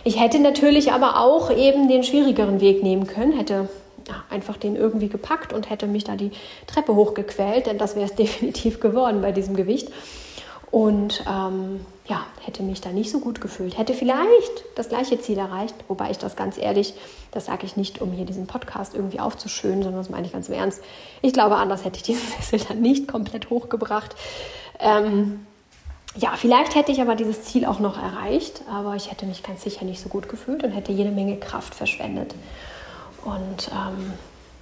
Ich 0.04 0.20
hätte 0.20 0.38
natürlich 0.40 0.92
aber 0.92 1.20
auch 1.20 1.50
eben 1.50 1.88
den 1.88 2.02
schwierigeren 2.02 2.60
Weg 2.60 2.82
nehmen 2.82 3.06
können, 3.06 3.32
hätte 3.32 3.68
ja, 4.08 4.24
einfach 4.30 4.56
den 4.56 4.76
irgendwie 4.76 5.08
gepackt 5.08 5.52
und 5.52 5.70
hätte 5.70 5.86
mich 5.86 6.04
da 6.04 6.16
die 6.16 6.32
Treppe 6.66 6.94
hochgequält, 6.94 7.66
denn 7.66 7.78
das 7.78 7.94
wäre 7.94 8.06
es 8.06 8.14
definitiv 8.16 8.80
geworden 8.80 9.22
bei 9.22 9.32
diesem 9.32 9.54
Gewicht. 9.56 9.88
Und 10.72 11.22
ähm, 11.28 11.84
ja, 12.06 12.24
hätte 12.40 12.62
mich 12.62 12.80
da 12.80 12.90
nicht 12.90 13.10
so 13.10 13.20
gut 13.20 13.42
gefühlt. 13.42 13.76
Hätte 13.76 13.92
vielleicht 13.92 14.64
das 14.74 14.88
gleiche 14.88 15.20
Ziel 15.20 15.36
erreicht, 15.36 15.74
wobei 15.86 16.10
ich 16.10 16.16
das 16.16 16.34
ganz 16.34 16.56
ehrlich, 16.56 16.94
das 17.30 17.44
sage 17.44 17.66
ich 17.66 17.76
nicht, 17.76 18.00
um 18.00 18.10
hier 18.10 18.24
diesen 18.24 18.46
Podcast 18.46 18.94
irgendwie 18.94 19.20
aufzuschönen, 19.20 19.82
sondern 19.82 20.00
das 20.00 20.08
meine 20.08 20.26
ich 20.26 20.32
ganz 20.32 20.48
im 20.48 20.54
Ernst. 20.54 20.82
Ich 21.20 21.34
glaube, 21.34 21.56
anders 21.56 21.84
hätte 21.84 21.98
ich 21.98 22.02
diesen 22.02 22.26
Sessel 22.40 22.60
dann 22.66 22.80
nicht 22.80 23.06
komplett 23.06 23.50
hochgebracht. 23.50 24.16
Ähm, 24.80 25.46
ja, 26.14 26.34
vielleicht 26.36 26.74
hätte 26.74 26.92
ich 26.92 27.00
aber 27.00 27.14
dieses 27.14 27.44
Ziel 27.44 27.64
auch 27.64 27.78
noch 27.78 28.00
erreicht, 28.00 28.62
aber 28.70 28.96
ich 28.96 29.10
hätte 29.10 29.26
mich 29.26 29.42
ganz 29.42 29.62
sicher 29.62 29.84
nicht 29.84 30.00
so 30.00 30.08
gut 30.08 30.28
gefühlt 30.28 30.62
und 30.62 30.70
hätte 30.70 30.92
jede 30.92 31.10
Menge 31.10 31.38
Kraft 31.38 31.74
verschwendet. 31.74 32.34
Und 33.24 33.70
ähm, 33.70 34.12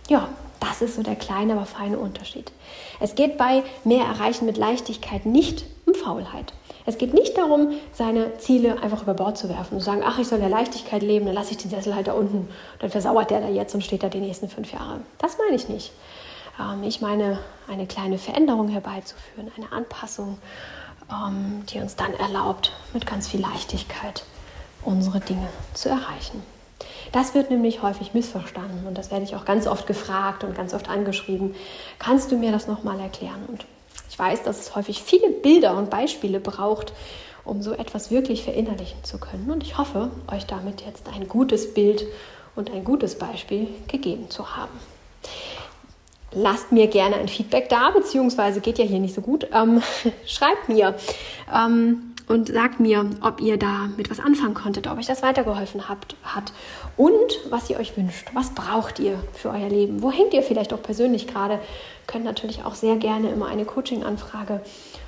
ja, 0.09 0.29
das 0.61 0.83
ist 0.83 0.97
so 0.97 1.03
der 1.03 1.17
kleine, 1.17 1.55
aber 1.55 1.65
feine 1.65 1.99
Unterschied. 1.99 2.53
Es 3.01 3.15
geht 3.15 3.37
bei 3.37 3.63
mehr 3.85 4.05
Erreichen 4.05 4.47
mit 4.47 4.59
Leichtigkeit 4.59 5.27
nicht 5.27 5.65
um 5.87 5.95
Faulheit. 5.95 6.53
Es 6.87 6.99
geht 6.99 7.15
nicht 7.15 7.37
darum, 7.37 7.73
seine 7.93 8.39
Ziele 8.39 8.83
einfach 8.83 9.03
über 9.03 9.15
Bord 9.15 9.37
zu 9.37 9.49
werfen 9.49 9.75
und 9.75 9.81
zu 9.81 9.87
sagen, 9.87 10.03
ach, 10.05 10.19
ich 10.19 10.29
soll 10.29 10.39
in 10.39 10.49
der 10.49 10.57
Leichtigkeit 10.57 11.03
leben, 11.03 11.27
dann 11.27 11.35
lasse 11.35 11.53
ich 11.53 11.59
den 11.59 11.71
Sessel 11.71 11.95
halt 11.95 12.09
da 12.09 12.13
unten, 12.13 12.49
dann 12.79 12.91
versauert 12.91 13.31
der 13.31 13.41
da 13.41 13.49
jetzt 13.49 13.75
und 13.75 13.83
steht 13.83 14.03
da 14.03 14.09
die 14.09 14.21
nächsten 14.21 14.49
fünf 14.49 14.73
Jahre. 14.73 15.01
Das 15.19 15.37
meine 15.39 15.57
ich 15.57 15.69
nicht. 15.69 15.93
Ähm, 16.59 16.83
ich 16.83 17.01
meine, 17.01 17.39
eine 17.69 17.87
kleine 17.87 18.19
Veränderung 18.19 18.69
herbeizuführen, 18.69 19.51
eine 19.57 19.73
Anpassung 19.73 20.39
die 21.73 21.81
uns 21.81 21.97
dann 21.97 22.15
erlaubt, 22.15 22.73
mit 22.93 23.07
ganz 23.07 23.29
viel 23.29 23.41
Leichtigkeit 23.41 24.25
unsere 24.83 25.21
Dinge 25.21 25.49
zu 25.75 25.89
erreichen. 25.89 26.43
Das 27.13 27.35
wird 27.35 27.51
nämlich 27.51 27.83
häufig 27.83 28.15
missverstanden 28.15 28.87
und 28.87 28.97
das 28.97 29.11
werde 29.11 29.25
ich 29.25 29.35
auch 29.35 29.45
ganz 29.45 29.67
oft 29.67 29.87
gefragt 29.87 30.45
und 30.45 30.55
ganz 30.55 30.73
oft 30.73 30.89
angeschrieben. 30.89 31.55
Kannst 31.99 32.31
du 32.31 32.37
mir 32.37 32.53
das 32.53 32.67
nochmal 32.67 33.01
erklären? 33.01 33.45
Und 33.49 33.67
ich 34.09 34.19
weiß, 34.19 34.43
dass 34.45 34.61
es 34.61 34.77
häufig 34.77 35.03
viele 35.03 35.31
Bilder 35.31 35.77
und 35.77 35.91
Beispiele 35.91 36.41
braucht, 36.41 36.93
um 37.45 37.63
so 37.63 37.73
etwas 37.73 38.11
wirklich 38.11 38.45
verinnerlichen 38.45 39.03
zu 39.05 39.19
können. 39.19 39.51
Und 39.51 39.63
ich 39.63 39.77
hoffe, 39.77 40.11
euch 40.33 40.47
damit 40.47 40.83
jetzt 40.83 41.09
ein 41.09 41.29
gutes 41.29 41.75
Bild 41.75 42.05
und 42.55 42.71
ein 42.71 42.85
gutes 42.85 43.19
Beispiel 43.19 43.69
gegeben 43.89 44.31
zu 44.31 44.57
haben 44.57 44.79
lasst 46.33 46.73
mir 46.73 46.87
gerne 46.87 47.17
ein 47.17 47.29
Feedback 47.29 47.69
da, 47.69 47.91
beziehungsweise 47.91 48.61
geht 48.61 48.79
ja 48.79 48.85
hier 48.85 49.01
nicht 49.01 49.15
so 49.15 49.21
gut. 49.21 49.47
Ähm, 49.53 49.83
schreibt 50.27 50.69
mir 50.69 50.95
ähm, 51.53 52.15
und 52.29 52.49
sagt 52.49 52.79
mir, 52.79 53.07
ob 53.23 53.41
ihr 53.41 53.57
da 53.57 53.89
mit 53.97 54.11
was 54.11 54.21
anfangen 54.21 54.55
konntet, 54.55 54.87
ob 54.87 54.99
euch 54.99 55.07
das 55.07 55.23
weitergeholfen 55.23 55.89
habt, 55.89 56.15
hat 56.23 56.53
und 56.97 57.41
was 57.49 57.69
ihr 57.71 57.79
euch 57.79 57.97
wünscht. 57.97 58.29
Was 58.35 58.51
braucht 58.51 58.99
ihr 59.01 59.19
für 59.33 59.51
euer 59.51 59.69
Leben? 59.69 60.03
Wo 60.03 60.13
hängt 60.13 60.33
ihr 60.33 60.43
vielleicht 60.43 60.73
auch 60.73 60.83
persönlich 60.83 61.27
gerade? 61.27 61.59
Könnt 62.07 62.25
natürlich 62.25 62.65
auch 62.65 62.75
sehr 62.75 62.97
gerne 62.97 63.31
immer 63.31 63.47
eine 63.47 63.65
Coaching-Anfrage 63.65 64.61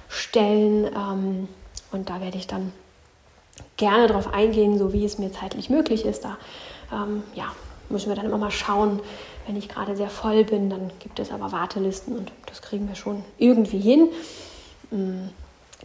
stellen 0.08 0.86
ähm, 0.86 1.48
und 1.92 2.10
da 2.10 2.20
werde 2.20 2.38
ich 2.38 2.46
dann 2.46 2.72
gerne 3.76 4.08
darauf 4.08 4.32
eingehen, 4.32 4.78
so 4.78 4.92
wie 4.92 5.04
es 5.04 5.18
mir 5.18 5.32
zeitlich 5.32 5.70
möglich 5.70 6.04
ist. 6.04 6.24
Da 6.24 6.38
ähm, 6.92 7.22
ja, 7.34 7.52
müssen 7.92 8.08
wir 8.08 8.16
dann 8.16 8.26
immer 8.26 8.38
mal 8.38 8.50
schauen, 8.50 9.00
wenn 9.46 9.56
ich 9.56 9.68
gerade 9.68 9.96
sehr 9.96 10.10
voll 10.10 10.44
bin, 10.44 10.70
dann 10.70 10.90
gibt 10.98 11.18
es 11.18 11.30
aber 11.30 11.52
Wartelisten 11.52 12.16
und 12.16 12.32
das 12.46 12.62
kriegen 12.62 12.88
wir 12.88 12.94
schon 12.94 13.24
irgendwie 13.38 13.78
hin, 13.78 14.08
mm, 14.90 15.28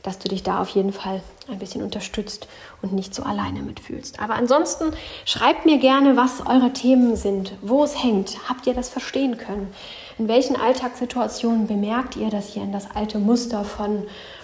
dass 0.04 0.20
du 0.20 0.30
dich 0.30 0.44
da 0.44 0.62
auf 0.62 0.70
jeden 0.70 0.94
Fall 0.94 1.22
ein 1.50 1.60
bisschen 1.60 1.82
unterstützt 1.82 2.48
und 2.82 2.94
nicht 2.94 3.16
so 3.16 3.24
alleine 3.24 3.62
mitfühlst. 3.62 4.20
Aber 4.20 4.36
ansonsten 4.36 4.94
schreibt 5.26 5.66
mir 5.66 5.80
gerne, 5.80 6.16
was 6.16 6.46
eure 6.46 6.72
Themen 6.72 7.16
sind, 7.16 7.54
wo 7.62 7.84
es 7.84 8.02
hängt. 8.02 8.38
Habt 8.48 8.68
ihr 8.68 8.74
das 8.74 8.90
verstehen 8.90 9.38
können? 9.38 9.74
In 10.18 10.28
welchen 10.28 10.56
Alltagssituationen 10.56 11.68
bemerkt 11.68 12.16
ihr, 12.16 12.30
dass 12.30 12.56
ihr 12.56 12.64
in 12.64 12.72
das 12.72 12.92
alte 12.92 13.18
Muster 13.18 13.64
von 13.64 14.04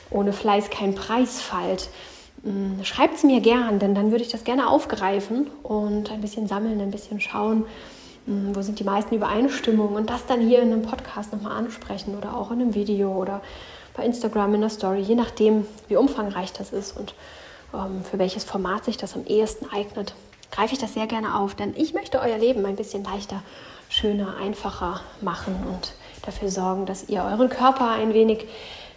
ohne 0.10 0.34
Fleiß 0.34 0.70
kein 0.70 0.96
Preis 0.96 1.42
fallt? 1.42 1.90
Mm, 2.44 2.84
schreibt 2.84 3.16
es 3.16 3.24
mir 3.24 3.40
gern, 3.40 3.80
denn 3.80 3.96
dann 3.96 4.12
würde 4.12 4.24
ich 4.24 4.30
das 4.30 4.44
gerne 4.44 4.70
aufgreifen 4.70 5.48
und 5.64 6.12
ein 6.12 6.22
bisschen 6.22 6.48
sammeln, 6.48 6.82
ein 6.82 6.92
bisschen 6.92 7.22
schauen, 7.22 7.66
hm, 8.26 8.54
wo 8.54 8.62
sind 8.62 8.80
die 8.80 8.84
meisten 8.84 9.16
Übereinstimmungen 9.16 9.96
und 9.96 10.10
das 10.10 10.26
dann 10.26 10.42
hier 10.42 10.62
in 10.62 10.74
einem 10.74 10.82
Podcast 10.82 11.32
nochmal 11.32 11.58
ansprechen 11.58 12.18
oder 12.18 12.36
auch 12.36 12.52
in 12.52 12.60
einem 12.60 12.76
Video 12.76 13.12
oder 13.14 13.42
bei 13.96 14.06
Instagram 14.06 14.56
in 14.56 14.62
der 14.62 14.70
Story, 14.70 15.00
je 15.00 15.16
nachdem, 15.16 15.66
wie 15.88 15.96
umfangreich 15.96 16.52
das 16.52 16.74
ist 16.74 16.98
und 16.98 17.16
ähm, 17.74 18.04
für 18.04 18.20
welches 18.20 18.44
Format 18.44 18.84
sich 18.84 18.98
das 18.98 19.16
am 19.16 19.26
ehesten 19.26 19.68
eignet, 19.72 20.14
greife 20.52 20.74
ich 20.74 20.80
das 20.80 20.94
sehr 20.94 21.08
gerne 21.08 21.36
auf, 21.36 21.56
denn 21.56 21.74
ich 21.78 21.94
möchte 21.94 22.20
euer 22.20 22.38
Leben 22.38 22.66
ein 22.66 22.76
bisschen 22.76 23.06
leichter, 23.06 23.42
schöner, 23.88 24.36
einfacher 24.38 25.00
machen 25.22 25.56
und 25.68 25.94
dafür 26.26 26.50
sorgen, 26.50 26.86
dass 26.86 27.08
ihr 27.10 27.24
euren 27.24 27.50
Körper 27.50 27.92
ein 27.92 28.14
wenig 28.14 28.48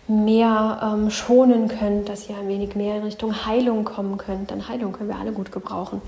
mehr 0.08 0.80
ähm, 0.82 1.10
schonen 1.10 1.68
könnt, 1.68 2.08
dass 2.08 2.28
ihr 2.28 2.36
ein 2.36 2.48
wenig 2.48 2.74
mehr 2.74 2.96
in 2.96 3.02
Richtung 3.02 3.46
Heilung 3.46 3.84
kommen 3.84 4.18
könnt. 4.18 4.50
Denn 4.50 4.68
Heilung 4.68 4.92
können 4.92 5.08
wir 5.08 5.18
alle 5.18 5.32
gut 5.32 5.52
gebrauchen 5.52 6.00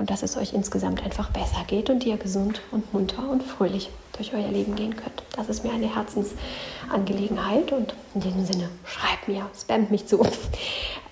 und 0.00 0.10
dass 0.10 0.22
es 0.22 0.36
euch 0.38 0.54
insgesamt 0.54 1.04
einfach 1.04 1.30
besser 1.30 1.62
geht 1.66 1.90
und 1.90 2.04
ihr 2.04 2.16
gesund 2.16 2.62
und 2.72 2.92
munter 2.92 3.28
und 3.30 3.42
fröhlich 3.42 3.90
durch 4.16 4.34
euer 4.34 4.48
Leben 4.48 4.74
gehen 4.74 4.96
könnt. 4.96 5.22
Das 5.36 5.48
ist 5.48 5.62
mir 5.62 5.72
eine 5.72 5.94
Herzensangelegenheit 5.94 7.70
und 7.72 7.94
in 8.14 8.22
diesem 8.22 8.44
Sinne 8.46 8.70
schreibt 8.84 9.28
mir, 9.28 9.46
spamt 9.54 9.90
mich 9.90 10.06
zu. 10.06 10.26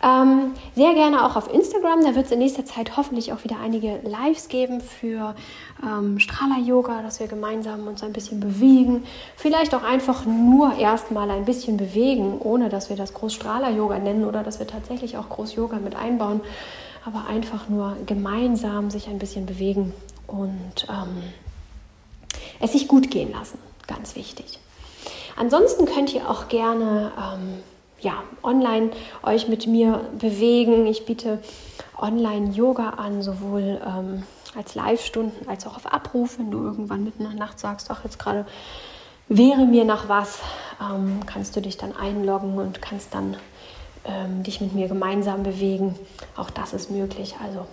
Ähm, 0.01 0.53
sehr 0.77 0.94
gerne 0.94 1.27
auch 1.27 1.35
auf 1.35 1.53
Instagram, 1.53 2.05
da 2.05 2.14
wird 2.14 2.27
es 2.27 2.31
in 2.31 2.38
nächster 2.38 2.64
Zeit 2.64 2.96
hoffentlich 2.96 3.33
auch 3.33 3.42
wieder 3.42 3.57
einige 3.61 3.98
Lives 4.05 4.48
geben 4.48 4.81
für 4.81 5.35
ähm, 5.83 6.20
Strahler-Yoga, 6.20 7.03
dass 7.03 7.18
wir 7.18 7.27
gemeinsam 7.27 7.87
uns 7.88 8.05
ein 8.05 8.12
bisschen 8.12 8.38
bewegen. 8.38 9.03
Vielleicht 9.37 9.74
auch 9.74 9.83
einfach 9.83 10.24
nur 10.24 10.77
erstmal 10.77 11.31
ein 11.33 11.44
bisschen 11.44 11.79
bewegen, 11.79 12.38
ohne 12.38 12.68
dass 12.68 12.90
wir 12.90 12.96
das 12.96 13.12
Groß 13.12 13.35
Strahler-Yoga 13.35 13.98
nennen 13.98 14.24
oder 14.24 14.44
dass 14.44 14.61
wir 14.61 14.68
tatsächlich 14.68 15.16
auch 15.16 15.29
Groß-Yoga 15.29 15.79
mit 15.79 15.96
einbauen 15.96 16.42
aber 17.09 17.27
einfach 17.27 17.68
nur 17.68 17.97
gemeinsam 18.07 18.90
sich 18.90 19.09
ein 19.09 19.18
bisschen 19.18 19.47
bewegen 19.47 19.94
und 20.27 20.87
ähm, 20.88 21.23
es 22.61 22.73
sich 22.73 22.87
gut 22.87 23.11
gehen 23.11 23.33
lassen. 23.33 23.59
Ganz 23.87 24.14
wichtig. 24.14 24.59
Ansonsten 25.37 25.87
könnt 25.87 26.12
ihr 26.12 26.29
auch 26.29 26.49
gerne 26.49 27.12
ähm, 27.16 27.62
ja, 28.01 28.23
online 28.42 28.90
euch 29.23 29.49
mit 29.49 29.66
mir 29.66 30.05
bewegen. 30.18 30.87
Ich 30.87 31.07
biete 31.07 31.38
Online-Yoga 31.97 32.90
an, 32.90 33.23
sowohl 33.23 33.81
ähm, 33.85 34.25
als 34.55 34.75
Live-Stunden 34.75 35.49
als 35.49 35.66
auch 35.66 35.77
auf 35.77 35.87
Abruf. 35.87 36.38
Wenn 36.38 36.51
du 36.51 36.59
irgendwann 36.59 37.05
mitten 37.05 37.25
in 37.25 37.31
der 37.31 37.38
Nacht 37.38 37.59
sagst, 37.59 37.90
ach, 37.90 38.05
jetzt 38.05 38.18
gerade 38.18 38.44
wäre 39.29 39.64
mir 39.64 39.85
nach 39.85 40.09
was, 40.09 40.40
ähm, 40.81 41.21
kannst 41.25 41.57
du 41.57 41.62
dich 41.62 41.79
dann 41.79 41.97
einloggen 41.97 42.59
und 42.59 42.83
kannst 42.83 43.14
dann 43.14 43.37
ähm, 44.05 44.43
dich 44.43 44.61
mit 44.61 44.75
mir 44.75 44.89
gemeinsam 44.89 45.43
bewegen. 45.43 45.95
Auch 46.37 46.51
das 46.51 46.73
ist 46.73 46.91
möglich. 46.91 47.37
Also 47.43 47.67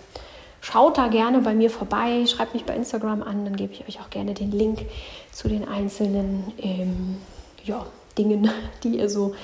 schaut 0.60 0.98
da 0.98 1.08
gerne 1.08 1.40
bei 1.40 1.54
mir 1.54 1.70
vorbei, 1.70 2.26
schreibt 2.26 2.54
mich 2.54 2.64
bei 2.64 2.74
Instagram 2.74 3.22
an, 3.22 3.44
dann 3.44 3.56
gebe 3.56 3.72
ich 3.72 3.88
euch 3.88 4.00
auch 4.00 4.10
gerne 4.10 4.34
den 4.34 4.50
Link 4.50 4.86
zu 5.32 5.48
den 5.48 5.66
einzelnen 5.66 6.52
ähm, 6.58 7.18
ja, 7.64 7.86
Dingen, 8.18 8.50
die 8.82 8.98
ihr 8.98 9.08
so 9.08 9.34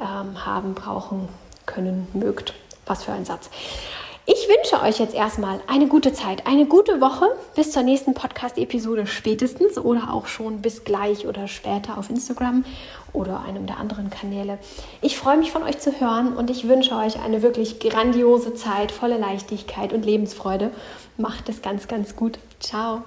ähm, 0.00 0.44
haben, 0.44 0.74
brauchen, 0.74 1.28
können, 1.66 2.08
mögt. 2.14 2.54
Was 2.86 3.04
für 3.04 3.12
ein 3.12 3.24
Satz. 3.24 3.50
Ich 4.32 4.48
wünsche 4.48 4.80
euch 4.84 5.00
jetzt 5.00 5.14
erstmal 5.14 5.60
eine 5.66 5.88
gute 5.88 6.12
Zeit, 6.12 6.46
eine 6.46 6.66
gute 6.66 7.00
Woche 7.00 7.26
bis 7.56 7.72
zur 7.72 7.82
nächsten 7.82 8.14
Podcast-Episode 8.14 9.06
spätestens 9.06 9.76
oder 9.76 10.12
auch 10.12 10.26
schon 10.26 10.60
bis 10.62 10.84
gleich 10.84 11.26
oder 11.26 11.48
später 11.48 11.98
auf 11.98 12.10
Instagram 12.10 12.64
oder 13.12 13.42
einem 13.42 13.66
der 13.66 13.78
anderen 13.78 14.10
Kanäle. 14.10 14.58
Ich 15.00 15.16
freue 15.16 15.36
mich 15.36 15.50
von 15.52 15.62
euch 15.62 15.78
zu 15.78 16.00
hören 16.00 16.36
und 16.36 16.50
ich 16.50 16.68
wünsche 16.68 16.94
euch 16.96 17.20
eine 17.20 17.42
wirklich 17.42 17.80
grandiose 17.80 18.54
Zeit 18.54 18.92
voller 18.92 19.18
Leichtigkeit 19.18 19.92
und 19.92 20.04
Lebensfreude. 20.04 20.70
Macht 21.16 21.48
es 21.48 21.62
ganz, 21.62 21.88
ganz 21.88 22.16
gut. 22.16 22.38
Ciao. 22.60 23.02